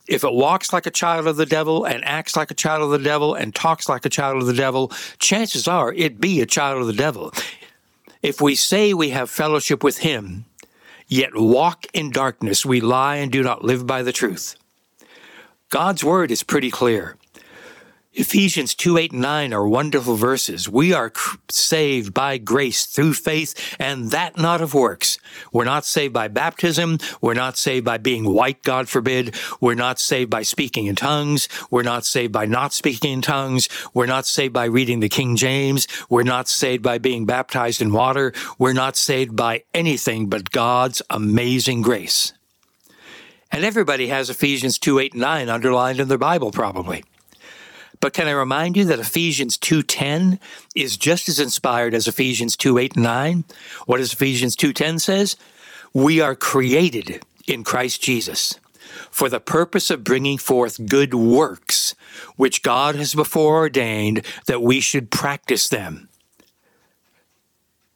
If 0.10 0.24
it 0.24 0.34
walks 0.34 0.74
like 0.74 0.88
a 0.88 0.92
child 0.92 1.28
of 1.28 1.38
the 1.38 1.46
devil 1.46 1.86
and 1.86 2.04
acts 2.04 2.36
like 2.36 2.50
a 2.50 2.56
child 2.56 2.82
of 2.82 2.90
the 2.90 2.98
devil 2.98 3.36
and 3.36 3.54
talks 3.54 3.88
like 3.88 4.06
a 4.06 4.10
child 4.10 4.38
of 4.38 4.48
the 4.48 4.54
devil, 4.54 4.92
chances 5.20 5.68
are 5.68 5.94
it 5.94 6.20
be 6.20 6.42
a 6.42 6.48
child 6.48 6.82
of 6.82 6.88
the 6.88 6.94
devil. 6.94 7.32
If 8.24 8.42
we 8.42 8.56
say 8.56 8.94
we 8.94 9.12
have 9.12 9.30
fellowship 9.30 9.84
with 9.84 10.00
him, 10.00 10.46
yet 11.08 11.36
walk 11.36 11.86
in 11.94 12.10
darkness, 12.10 12.66
we 12.66 12.82
lie 12.82 13.18
and 13.18 13.32
do 13.32 13.44
not 13.44 13.64
live 13.64 13.86
by 13.86 14.02
the 14.02 14.12
truth. 14.12 14.56
God's 15.70 16.04
word 16.04 16.32
is 16.32 16.42
pretty 16.42 16.72
clear. 16.72 17.16
Ephesians 18.14 18.74
2 18.74 18.98
8 18.98 19.12
and 19.12 19.22
9 19.22 19.54
are 19.54 19.68
wonderful 19.68 20.16
verses. 20.16 20.68
We 20.68 20.94
are 20.94 21.14
saved 21.48 22.12
by 22.12 22.40
grace 22.40 22.88
through 22.88 23.14
faith, 23.14 23.76
and 23.80 24.10
that 24.10 24.36
not 24.36 24.62
of 24.62 24.74
works. 24.74 25.20
We're 25.54 25.66
not 25.66 25.86
saved 25.86 26.12
by 26.12 26.28
baptism. 26.28 26.98
We're 27.22 27.36
not 27.36 27.56
saved 27.56 27.86
by 27.86 28.00
being 28.00 28.26
white, 28.26 28.64
God 28.64 28.90
forbid. 28.90 29.36
We're 29.62 29.76
not 29.76 30.00
saved 30.00 30.32
by 30.32 30.42
speaking 30.42 30.88
in 30.88 30.96
tongues. 30.96 31.48
We're 31.70 31.84
not 31.84 32.04
saved 32.04 32.34
by 32.34 32.48
not 32.48 32.74
speaking 32.74 33.14
in 33.14 33.22
tongues. 33.22 33.70
We're 33.94 34.08
not 34.08 34.26
saved 34.26 34.54
by 34.54 34.66
reading 34.66 35.02
the 35.02 35.10
King 35.10 35.36
James. 35.36 35.88
We're 36.10 36.24
not 36.24 36.48
saved 36.48 36.82
by 36.82 36.98
being 36.98 37.28
baptized 37.28 37.80
in 37.80 37.94
water. 37.94 38.34
We're 38.58 38.74
not 38.74 38.98
saved 38.98 39.36
by 39.36 39.66
anything 39.72 40.30
but 40.30 40.50
God's 40.50 41.04
amazing 41.12 41.84
grace. 41.84 42.34
And 43.52 43.64
everybody 43.64 44.08
has 44.08 44.32
Ephesians 44.32 44.80
2 44.80 44.98
8 44.98 45.14
and 45.14 45.22
9 45.22 45.50
underlined 45.50 46.00
in 46.00 46.08
their 46.08 46.18
Bible, 46.18 46.52
probably. 46.52 47.04
But 48.02 48.14
can 48.14 48.28
I 48.28 48.32
remind 48.32 48.78
you 48.78 48.86
that 48.86 49.00
Ephesians 49.00 49.58
2:10 49.58 50.40
is 50.74 50.98
just 50.98 51.28
as 51.28 51.40
inspired 51.40 51.94
as 51.94 52.08
Ephesians 52.08 52.56
2:8 52.56 52.96
and 52.96 53.04
9? 53.04 53.44
What 53.86 53.98
does 53.98 54.14
Ephesians 54.14 54.56
2:10 54.56 55.00
says? 55.00 55.36
We 55.94 56.22
are 56.22 56.36
created 56.36 57.24
in 57.48 57.64
Christ 57.64 58.02
Jesus 58.02 58.56
for 59.12 59.28
the 59.28 59.40
purpose 59.40 59.90
of 59.90 60.04
bringing 60.04 60.38
forth 60.38 60.86
good 60.86 61.14
works 61.14 61.96
which 62.36 62.62
God 62.62 62.96
has 62.96 63.14
before 63.14 63.58
ordained 63.58 64.26
that 64.46 64.62
we 64.62 64.80
should 64.80 65.12
practice 65.12 65.68
them. 65.68 66.10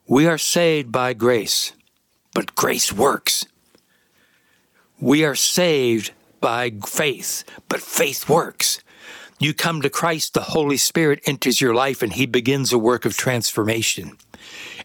We 0.05 0.27
are 0.27 0.37
saved 0.37 0.91
by 0.91 1.13
grace, 1.13 1.71
but 2.33 2.55
grace 2.55 2.91
works. 2.91 3.45
We 4.99 5.23
are 5.23 5.35
saved 5.35 6.11
by 6.41 6.73
faith, 6.85 7.43
but 7.69 7.81
faith 7.81 8.27
works. 8.27 8.79
You 9.39 9.53
come 9.53 9.81
to 9.81 9.89
Christ, 9.89 10.33
the 10.33 10.41
Holy 10.41 10.77
Spirit 10.77 11.21
enters 11.25 11.59
your 11.59 11.73
life 11.73 12.01
and 12.01 12.13
he 12.13 12.25
begins 12.25 12.71
a 12.71 12.77
work 12.77 13.05
of 13.05 13.17
transformation. 13.17 14.17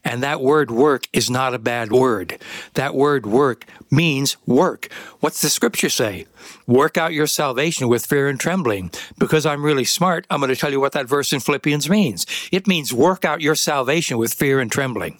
And 0.05 0.23
that 0.23 0.41
word 0.41 0.71
work 0.71 1.07
is 1.13 1.29
not 1.29 1.55
a 1.55 1.59
bad 1.59 1.91
word. 1.91 2.39
That 2.75 2.95
word 2.95 3.27
work 3.27 3.65
means 3.91 4.37
work. 4.47 4.91
What's 5.21 5.43
the 5.43 5.51
scripture 5.51 5.89
say? 5.89 6.27
Work 6.67 6.97
out 6.97 7.13
your 7.13 7.27
salvation 7.27 7.89
with 7.89 8.07
fear 8.07 8.29
and 8.29 8.39
trembling. 8.39 8.91
Because 9.19 9.45
I'm 9.45 9.65
really 9.65 9.85
smart, 9.85 10.27
I'm 10.31 10.41
going 10.41 10.51
to 10.51 10.57
tell 10.57 10.71
you 10.71 10.81
what 10.81 10.93
that 10.93 11.09
verse 11.09 11.33
in 11.33 11.41
Philippians 11.41 11.91
means. 11.91 12.27
It 12.53 12.67
means 12.67 12.93
work 12.93 13.25
out 13.25 13.41
your 13.41 13.55
salvation 13.55 14.19
with 14.19 14.35
fear 14.35 14.61
and 14.61 14.71
trembling. 14.71 15.19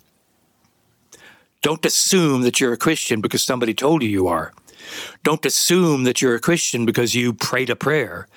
Don't 1.61 1.85
assume 1.85 2.43
that 2.43 2.61
you're 2.61 2.73
a 2.73 2.79
Christian 2.79 3.21
because 3.21 3.43
somebody 3.43 3.75
told 3.75 4.03
you 4.03 4.09
you 4.09 4.29
are. 4.29 4.53
Don't 5.23 5.45
assume 5.47 6.05
that 6.05 6.21
you're 6.21 6.35
a 6.35 6.41
Christian 6.41 6.87
because 6.87 7.15
you 7.15 7.33
prayed 7.33 7.71
a 7.71 7.77
prayer. 7.77 8.29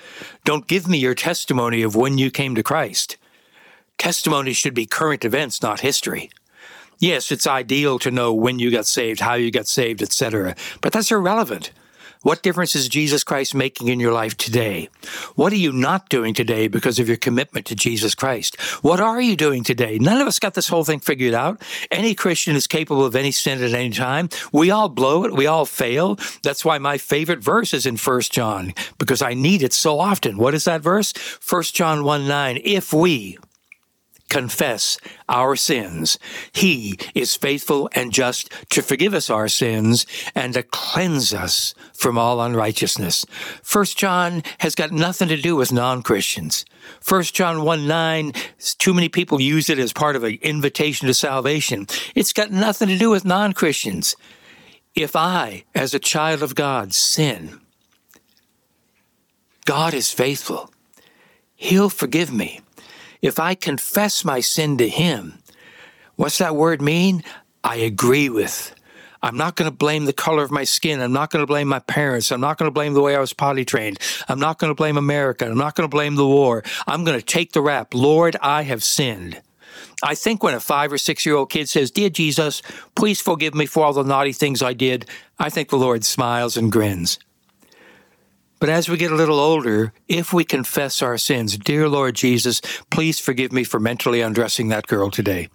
Don't 0.44 0.66
give 0.66 0.88
me 0.88 0.98
your 0.98 1.14
testimony 1.14 1.82
of 1.82 1.96
when 1.96 2.18
you 2.18 2.30
came 2.30 2.54
to 2.54 2.62
Christ. 2.62 3.16
Testimony 3.98 4.52
should 4.52 4.74
be 4.74 4.86
current 4.86 5.24
events, 5.24 5.62
not 5.62 5.80
history. 5.80 6.30
Yes, 6.98 7.32
it's 7.32 7.46
ideal 7.46 7.98
to 7.98 8.10
know 8.10 8.32
when 8.32 8.58
you 8.58 8.70
got 8.70 8.86
saved, 8.86 9.20
how 9.20 9.34
you 9.34 9.50
got 9.50 9.66
saved, 9.66 10.02
etc., 10.02 10.54
but 10.80 10.92
that's 10.92 11.10
irrelevant. 11.10 11.72
What 12.22 12.44
difference 12.44 12.76
is 12.76 12.88
Jesus 12.88 13.24
Christ 13.24 13.52
making 13.52 13.88
in 13.88 13.98
your 13.98 14.12
life 14.12 14.36
today? 14.36 14.88
What 15.34 15.52
are 15.52 15.56
you 15.56 15.72
not 15.72 16.08
doing 16.08 16.34
today 16.34 16.68
because 16.68 17.00
of 17.00 17.08
your 17.08 17.16
commitment 17.16 17.66
to 17.66 17.74
Jesus 17.74 18.14
Christ? 18.14 18.60
What 18.80 19.00
are 19.00 19.20
you 19.20 19.34
doing 19.34 19.64
today? 19.64 19.98
None 19.98 20.20
of 20.20 20.28
us 20.28 20.38
got 20.38 20.54
this 20.54 20.68
whole 20.68 20.84
thing 20.84 21.00
figured 21.00 21.34
out. 21.34 21.60
Any 21.90 22.14
Christian 22.14 22.54
is 22.54 22.68
capable 22.68 23.04
of 23.04 23.16
any 23.16 23.32
sin 23.32 23.60
at 23.60 23.72
any 23.72 23.90
time. 23.90 24.28
We 24.52 24.70
all 24.70 24.88
blow 24.88 25.24
it. 25.24 25.34
We 25.34 25.48
all 25.48 25.66
fail. 25.66 26.16
That's 26.44 26.64
why 26.64 26.78
my 26.78 26.96
favorite 26.96 27.40
verse 27.40 27.74
is 27.74 27.86
in 27.86 27.96
1 27.96 28.20
John 28.20 28.72
because 28.98 29.20
I 29.20 29.34
need 29.34 29.64
it 29.64 29.72
so 29.72 29.98
often. 29.98 30.38
What 30.38 30.54
is 30.54 30.64
that 30.66 30.80
verse? 30.80 31.12
1 31.48 31.62
John 31.74 32.04
1 32.04 32.28
9. 32.28 32.60
If 32.62 32.92
we, 32.92 33.36
confess 34.32 34.96
our 35.28 35.54
sins. 35.54 36.18
He 36.52 36.98
is 37.14 37.36
faithful 37.36 37.90
and 37.94 38.10
just 38.10 38.50
to 38.70 38.80
forgive 38.80 39.12
us 39.12 39.28
our 39.28 39.46
sins 39.46 40.06
and 40.34 40.54
to 40.54 40.62
cleanse 40.62 41.34
us 41.34 41.74
from 41.92 42.16
all 42.16 42.40
unrighteousness. 42.40 43.26
First 43.62 43.98
John 43.98 44.42
has 44.60 44.74
got 44.74 44.90
nothing 44.90 45.28
to 45.28 45.36
do 45.36 45.54
with 45.54 45.70
non-Christians. 45.70 46.64
First 46.98 47.34
John 47.34 47.62
1 47.62 47.86
9, 47.86 48.32
too 48.78 48.94
many 48.94 49.10
people 49.10 49.38
use 49.38 49.68
it 49.68 49.78
as 49.78 49.92
part 49.92 50.16
of 50.16 50.24
an 50.24 50.38
invitation 50.40 51.08
to 51.08 51.14
salvation. 51.14 51.86
It's 52.14 52.32
got 52.32 52.50
nothing 52.50 52.88
to 52.88 52.96
do 52.96 53.10
with 53.10 53.26
non-Christians. 53.26 54.16
If 54.94 55.14
I, 55.14 55.64
as 55.74 55.92
a 55.92 55.98
child 55.98 56.42
of 56.42 56.54
God, 56.54 56.94
sin, 56.94 57.60
God 59.66 59.92
is 59.92 60.10
faithful. 60.10 60.72
He'll 61.54 61.90
forgive 61.90 62.32
me 62.32 62.60
if 63.22 63.38
I 63.38 63.54
confess 63.54 64.24
my 64.24 64.40
sin 64.40 64.76
to 64.78 64.88
Him, 64.88 65.38
what's 66.16 66.38
that 66.38 66.56
word 66.56 66.82
mean? 66.82 67.22
I 67.64 67.76
agree 67.76 68.28
with. 68.28 68.74
I'm 69.22 69.36
not 69.36 69.54
going 69.54 69.70
to 69.70 69.76
blame 69.76 70.04
the 70.04 70.12
color 70.12 70.42
of 70.42 70.50
my 70.50 70.64
skin. 70.64 71.00
I'm 71.00 71.12
not 71.12 71.30
going 71.30 71.42
to 71.42 71.46
blame 71.46 71.68
my 71.68 71.78
parents. 71.78 72.32
I'm 72.32 72.40
not 72.40 72.58
going 72.58 72.66
to 72.66 72.74
blame 72.74 72.92
the 72.92 73.00
way 73.00 73.14
I 73.14 73.20
was 73.20 73.32
potty 73.32 73.64
trained. 73.64 74.00
I'm 74.28 74.40
not 74.40 74.58
going 74.58 74.70
to 74.70 74.74
blame 74.74 74.96
America. 74.96 75.46
I'm 75.46 75.56
not 75.56 75.76
going 75.76 75.88
to 75.88 75.94
blame 75.94 76.16
the 76.16 76.26
war. 76.26 76.64
I'm 76.88 77.04
going 77.04 77.18
to 77.18 77.24
take 77.24 77.52
the 77.52 77.60
rap. 77.60 77.94
Lord, 77.94 78.36
I 78.42 78.62
have 78.62 78.82
sinned. 78.82 79.40
I 80.02 80.16
think 80.16 80.42
when 80.42 80.54
a 80.54 80.60
five 80.60 80.92
or 80.92 80.98
six 80.98 81.24
year 81.24 81.36
old 81.36 81.50
kid 81.50 81.68
says, 81.68 81.92
Dear 81.92 82.10
Jesus, 82.10 82.62
please 82.96 83.20
forgive 83.20 83.54
me 83.54 83.66
for 83.66 83.84
all 83.84 83.92
the 83.92 84.02
naughty 84.02 84.32
things 84.32 84.60
I 84.60 84.72
did, 84.72 85.06
I 85.38 85.50
think 85.50 85.70
the 85.70 85.76
Lord 85.76 86.04
smiles 86.04 86.56
and 86.56 86.72
grins. 86.72 87.20
But 88.62 88.68
as 88.68 88.88
we 88.88 88.96
get 88.96 89.10
a 89.10 89.16
little 89.16 89.40
older, 89.40 89.92
if 90.06 90.32
we 90.32 90.44
confess 90.44 91.02
our 91.02 91.18
sins, 91.18 91.58
dear 91.58 91.88
Lord 91.88 92.14
Jesus, 92.14 92.60
please 92.92 93.18
forgive 93.18 93.50
me 93.50 93.64
for 93.64 93.80
mentally 93.80 94.20
undressing 94.20 94.68
that 94.68 94.86
girl 94.86 95.10
today. 95.10 95.48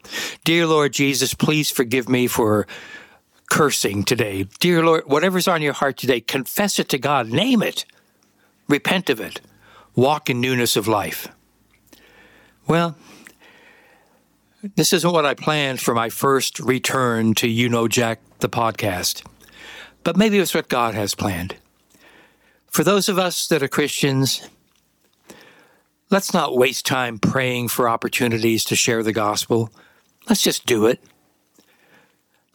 Dear 0.44 0.68
Lord 0.68 0.92
Jesus, 0.92 1.34
please 1.34 1.72
forgive 1.72 2.10
me 2.10 2.28
for 2.28 2.68
cursing 3.50 4.04
today. 4.04 4.50
Dear 4.60 4.84
Lord, 4.84 5.06
whatever's 5.06 5.48
on 5.48 5.62
your 5.62 5.72
heart 5.72 5.96
today, 5.96 6.20
confess 6.20 6.80
it 6.80 6.90
to 6.90 6.98
God. 6.98 7.30
Name 7.30 7.64
it. 7.64 7.86
Repent 8.68 9.10
of 9.10 9.22
it. 9.22 9.40
Walk 9.96 10.30
in 10.30 10.42
newness 10.42 10.76
of 10.76 10.86
life. 10.86 11.30
Well, 12.68 12.98
this 14.76 14.92
isn't 14.92 15.14
what 15.14 15.26
I 15.26 15.34
planned 15.34 15.80
for 15.80 15.94
my 15.94 16.10
first 16.10 16.60
return 16.60 17.36
to 17.36 17.48
You 17.48 17.70
Know 17.70 17.88
Jack, 17.88 18.20
the 18.40 18.50
podcast, 18.50 19.26
but 20.04 20.18
maybe 20.18 20.40
it's 20.40 20.54
what 20.54 20.68
God 20.68 20.94
has 20.94 21.16
planned. 21.16 21.56
For 22.68 22.84
those 22.84 23.10
of 23.10 23.18
us 23.18 23.48
that 23.48 23.64
are 23.64 23.68
Christians, 23.68 24.48
let's 26.10 26.34
not 26.34 26.56
waste 26.56 26.86
time 26.86 27.20
praying 27.20 27.70
for 27.70 27.90
opportunities 27.90 28.64
to 28.66 28.76
share 28.76 29.04
the 29.04 29.14
gospel. 29.14 29.72
Let's 30.30 30.42
just 30.42 30.66
do 30.66 30.86
it. 30.86 31.02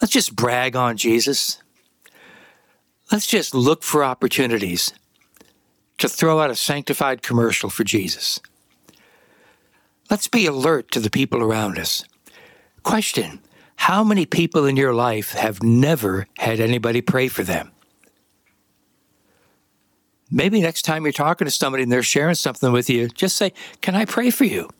Let's 0.01 0.12
just 0.12 0.37
brag 0.37 0.77
on 0.77 0.96
Jesus. 0.96 1.62
Let's 3.11 3.27
just 3.27 3.55
look 3.55 3.83
for 3.83 4.05
opportunities 4.05 4.92
to 5.98 6.09
throw 6.09 6.40
out 6.40 6.51
a 6.51 6.57
sanctified 6.57 7.22
commercial 7.22 7.70
for 7.70 7.85
Jesus. 7.85 8.40
Let's 10.11 10.29
be 10.29 10.46
alert 10.46 10.90
to 10.92 11.01
the 11.01 11.11
people 11.11 11.42
around 11.42 11.79
us. 11.79 12.05
Question 12.83 13.40
How 13.77 14.03
many 14.03 14.27
people 14.27 14.66
in 14.66 14.77
your 14.77 14.92
life 14.92 15.33
have 15.33 15.62
never 15.62 16.27
had 16.38 16.59
anybody 16.59 17.01
pray 17.01 17.29
for 17.29 17.44
them? 17.44 17.70
Maybe 20.33 20.61
next 20.61 20.83
time 20.83 21.05
you're 21.05 21.12
talking 21.12 21.45
to 21.45 21.51
somebody 21.51 21.85
and 21.85 21.92
they're 21.92 22.03
sharing 22.03 22.35
something 22.35 22.73
with 22.73 22.90
you, 22.90 23.09
just 23.09 23.37
say, 23.37 23.53
Can 23.81 23.95
I 23.95 24.05
pray 24.05 24.31
for 24.31 24.45
you? 24.45 24.71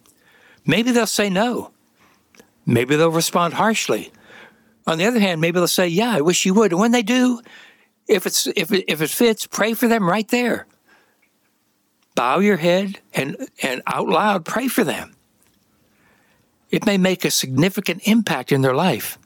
Maybe 0.67 0.91
they'll 0.91 1.07
say 1.07 1.31
no. 1.31 1.71
Maybe 2.67 2.97
they'll 2.97 3.11
respond 3.11 3.55
harshly. 3.55 4.13
On 4.87 4.99
the 4.99 5.05
other 5.05 5.21
hand, 5.21 5.41
maybe 5.41 5.59
they'll 5.59 5.69
say, 5.69 5.87
Yeah, 5.87 6.17
I 6.17 6.23
wish 6.23 6.47
you 6.47 6.55
would. 6.55 6.73
And 6.73 6.81
when 6.81 6.93
they 6.93 7.03
do, 7.03 7.41
if, 8.09 8.27
it's, 8.27 8.47
if, 8.49 8.73
it, 8.73 8.85
if 8.89 9.01
it 9.01 9.11
fits, 9.11 9.47
pray 9.47 9.75
for 9.75 9.87
them 9.87 10.09
right 10.09 10.27
there. 10.29 10.67
Bow 12.15 12.41
your 12.41 12.57
head 12.57 13.01
and, 13.15 13.37
and 13.63 13.83
out 13.87 14.09
loud 14.09 14.45
pray 14.45 14.69
for 14.69 14.85
them. 14.85 15.15
It 16.71 16.87
may 16.87 16.99
make 16.99 17.25
a 17.25 17.31
significant 17.31 18.07
impact 18.09 18.51
in 18.51 18.63
their 18.63 18.75
life. 18.75 19.19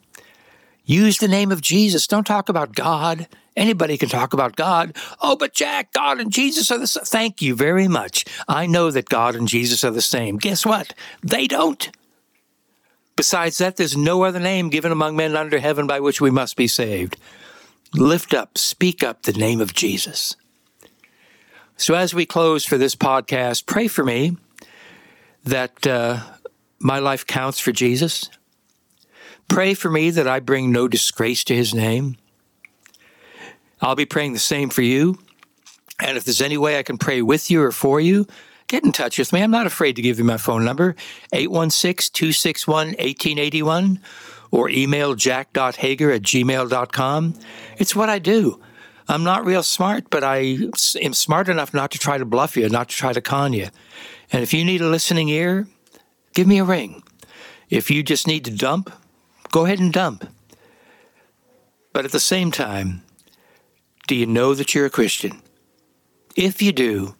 Use 0.85 1.17
the 1.17 1.27
name 1.27 1.51
of 1.51 1.61
Jesus. 1.61 2.07
Don't 2.07 2.27
talk 2.27 2.49
about 2.49 2.75
God 2.75 3.27
Anybody 3.57 3.97
can 3.97 4.07
talk 4.07 4.33
about 4.33 4.55
God. 4.55 4.95
Oh, 5.19 5.35
but 5.35 5.55
Jack, 5.55 5.91
God 5.91 6.19
and 6.19 6.31
Jesus 6.31 6.69
are 6.69 6.77
the 6.77 6.85
same. 6.85 7.03
Thank 7.03 7.41
you 7.41 7.55
very 7.55 7.87
much. 7.87 8.23
I 8.47 8.67
know 8.67 8.91
that 8.91 9.09
God 9.09 9.35
and 9.35 9.47
Jesus 9.47 9.83
are 9.83 9.91
the 9.91 9.99
same. 9.99 10.37
Guess 10.37 10.63
what? 10.63 10.93
They 11.23 11.47
don't. 11.47 11.89
Besides 13.15 13.57
that, 13.57 13.77
there's 13.77 13.97
no 13.97 14.23
other 14.23 14.39
name 14.39 14.69
given 14.69 14.91
among 14.91 15.15
men 15.15 15.35
under 15.35 15.57
heaven 15.57 15.87
by 15.87 15.99
which 15.99 16.21
we 16.21 16.29
must 16.29 16.55
be 16.55 16.67
saved. 16.67 17.17
Lift 17.95 18.35
up, 18.35 18.59
speak 18.59 19.03
up 19.03 19.23
the 19.23 19.33
name 19.33 19.59
of 19.59 19.73
Jesus. 19.73 20.35
So, 21.77 21.95
as 21.95 22.13
we 22.13 22.27
close 22.27 22.63
for 22.63 22.77
this 22.77 22.95
podcast, 22.95 23.65
pray 23.65 23.87
for 23.87 24.03
me 24.03 24.37
that 25.43 25.87
uh, 25.87 26.19
my 26.79 26.99
life 26.99 27.25
counts 27.25 27.59
for 27.59 27.71
Jesus. 27.71 28.29
Pray 29.47 29.73
for 29.73 29.89
me 29.89 30.11
that 30.11 30.27
I 30.27 30.39
bring 30.39 30.71
no 30.71 30.87
disgrace 30.87 31.43
to 31.45 31.55
his 31.55 31.73
name. 31.73 32.17
I'll 33.81 33.95
be 33.95 34.05
praying 34.05 34.33
the 34.33 34.39
same 34.39 34.69
for 34.69 34.81
you. 34.81 35.19
And 35.99 36.17
if 36.17 36.23
there's 36.23 36.41
any 36.41 36.57
way 36.57 36.77
I 36.77 36.83
can 36.83 36.97
pray 36.97 37.21
with 37.21 37.49
you 37.49 37.61
or 37.61 37.71
for 37.71 37.99
you, 37.99 38.27
get 38.67 38.83
in 38.83 38.91
touch 38.91 39.17
with 39.17 39.33
me. 39.33 39.41
I'm 39.41 39.51
not 39.51 39.67
afraid 39.67 39.95
to 39.95 40.01
give 40.01 40.19
you 40.19 40.25
my 40.25 40.37
phone 40.37 40.63
number, 40.63 40.95
816 41.33 42.11
261 42.13 42.87
1881, 42.87 43.99
or 44.51 44.69
email 44.69 45.15
jack.hager 45.15 46.11
at 46.11 46.21
gmail.com. 46.21 47.33
It's 47.77 47.95
what 47.95 48.09
I 48.09 48.19
do. 48.19 48.61
I'm 49.09 49.23
not 49.23 49.45
real 49.45 49.63
smart, 49.63 50.09
but 50.09 50.23
I 50.23 50.57
am 51.01 51.13
smart 51.13 51.47
enough 51.47 51.73
not 51.73 51.91
to 51.91 51.99
try 51.99 52.17
to 52.17 52.25
bluff 52.25 52.57
you, 52.57 52.67
not 52.69 52.89
to 52.89 52.95
try 52.95 53.13
to 53.13 53.21
con 53.21 53.53
you. 53.53 53.69
And 54.31 54.43
if 54.43 54.53
you 54.53 54.65
need 54.65 54.81
a 54.81 54.89
listening 54.89 55.29
ear, 55.29 55.67
give 56.33 56.45
me 56.45 56.59
a 56.59 56.65
ring. 56.65 57.03
If 57.69 57.89
you 57.89 58.03
just 58.03 58.27
need 58.27 58.43
to 58.45 58.51
dump, 58.51 58.91
go 59.51 59.65
ahead 59.65 59.79
and 59.79 59.93
dump. 59.93 60.27
But 61.93 62.05
at 62.05 62.11
the 62.11 62.19
same 62.19 62.51
time, 62.51 63.01
do 64.07 64.15
you 64.15 64.25
know 64.25 64.53
that 64.53 64.73
you're 64.73 64.85
a 64.85 64.89
Christian? 64.89 65.41
If 66.35 66.61
you 66.61 66.71
do, 66.71 67.15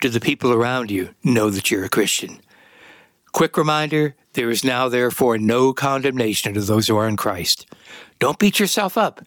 do 0.00 0.10
the 0.10 0.20
people 0.20 0.52
around 0.52 0.90
you 0.90 1.14
know 1.24 1.50
that 1.50 1.70
you're 1.70 1.84
a 1.84 1.88
Christian? 1.88 2.40
Quick 3.32 3.56
reminder 3.56 4.14
there 4.34 4.50
is 4.50 4.62
now, 4.62 4.88
therefore, 4.88 5.38
no 5.38 5.72
condemnation 5.72 6.54
to 6.54 6.60
those 6.60 6.86
who 6.86 6.96
are 6.96 7.08
in 7.08 7.16
Christ. 7.16 7.66
Don't 8.18 8.38
beat 8.38 8.60
yourself 8.60 8.98
up. 8.98 9.26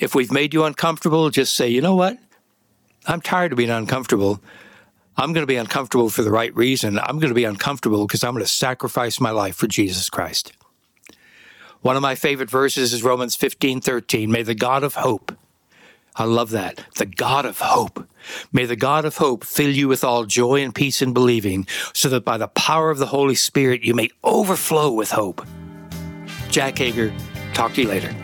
If 0.00 0.14
we've 0.14 0.32
made 0.32 0.54
you 0.54 0.64
uncomfortable, 0.64 1.30
just 1.30 1.54
say, 1.54 1.68
you 1.68 1.80
know 1.80 1.94
what? 1.94 2.18
I'm 3.06 3.20
tired 3.20 3.52
of 3.52 3.58
being 3.58 3.70
uncomfortable. 3.70 4.42
I'm 5.16 5.32
going 5.32 5.42
to 5.42 5.46
be 5.46 5.56
uncomfortable 5.56 6.10
for 6.10 6.22
the 6.22 6.30
right 6.30 6.54
reason. 6.56 6.98
I'm 6.98 7.18
going 7.18 7.30
to 7.30 7.34
be 7.34 7.44
uncomfortable 7.44 8.06
because 8.06 8.24
I'm 8.24 8.32
going 8.32 8.44
to 8.44 8.50
sacrifice 8.50 9.20
my 9.20 9.30
life 9.30 9.56
for 9.56 9.66
Jesus 9.66 10.10
Christ. 10.10 10.52
One 11.82 11.96
of 11.96 12.02
my 12.02 12.14
favorite 12.14 12.50
verses 12.50 12.92
is 12.92 13.02
Romans 13.02 13.36
15 13.36 13.80
13. 13.80 14.30
May 14.30 14.42
the 14.42 14.54
God 14.54 14.82
of 14.82 14.94
hope, 14.94 15.36
I 16.18 16.24
love 16.24 16.50
that, 16.50 16.82
the 16.96 17.04
God 17.04 17.44
of 17.44 17.58
hope, 17.58 18.08
may 18.50 18.64
the 18.64 18.74
God 18.74 19.04
of 19.04 19.18
hope 19.18 19.44
fill 19.44 19.70
you 19.70 19.86
with 19.86 20.02
all 20.02 20.24
joy 20.24 20.62
and 20.62 20.74
peace 20.74 21.02
in 21.02 21.12
believing, 21.12 21.66
so 21.92 22.08
that 22.08 22.24
by 22.24 22.38
the 22.38 22.48
power 22.48 22.90
of 22.90 22.98
the 22.98 23.06
Holy 23.06 23.34
Spirit 23.34 23.82
you 23.82 23.92
may 23.92 24.08
overflow 24.24 24.90
with 24.90 25.10
hope. 25.10 25.46
Jack 26.48 26.78
Hager, 26.78 27.12
talk 27.52 27.74
to 27.74 27.82
you 27.82 27.88
later. 27.88 28.14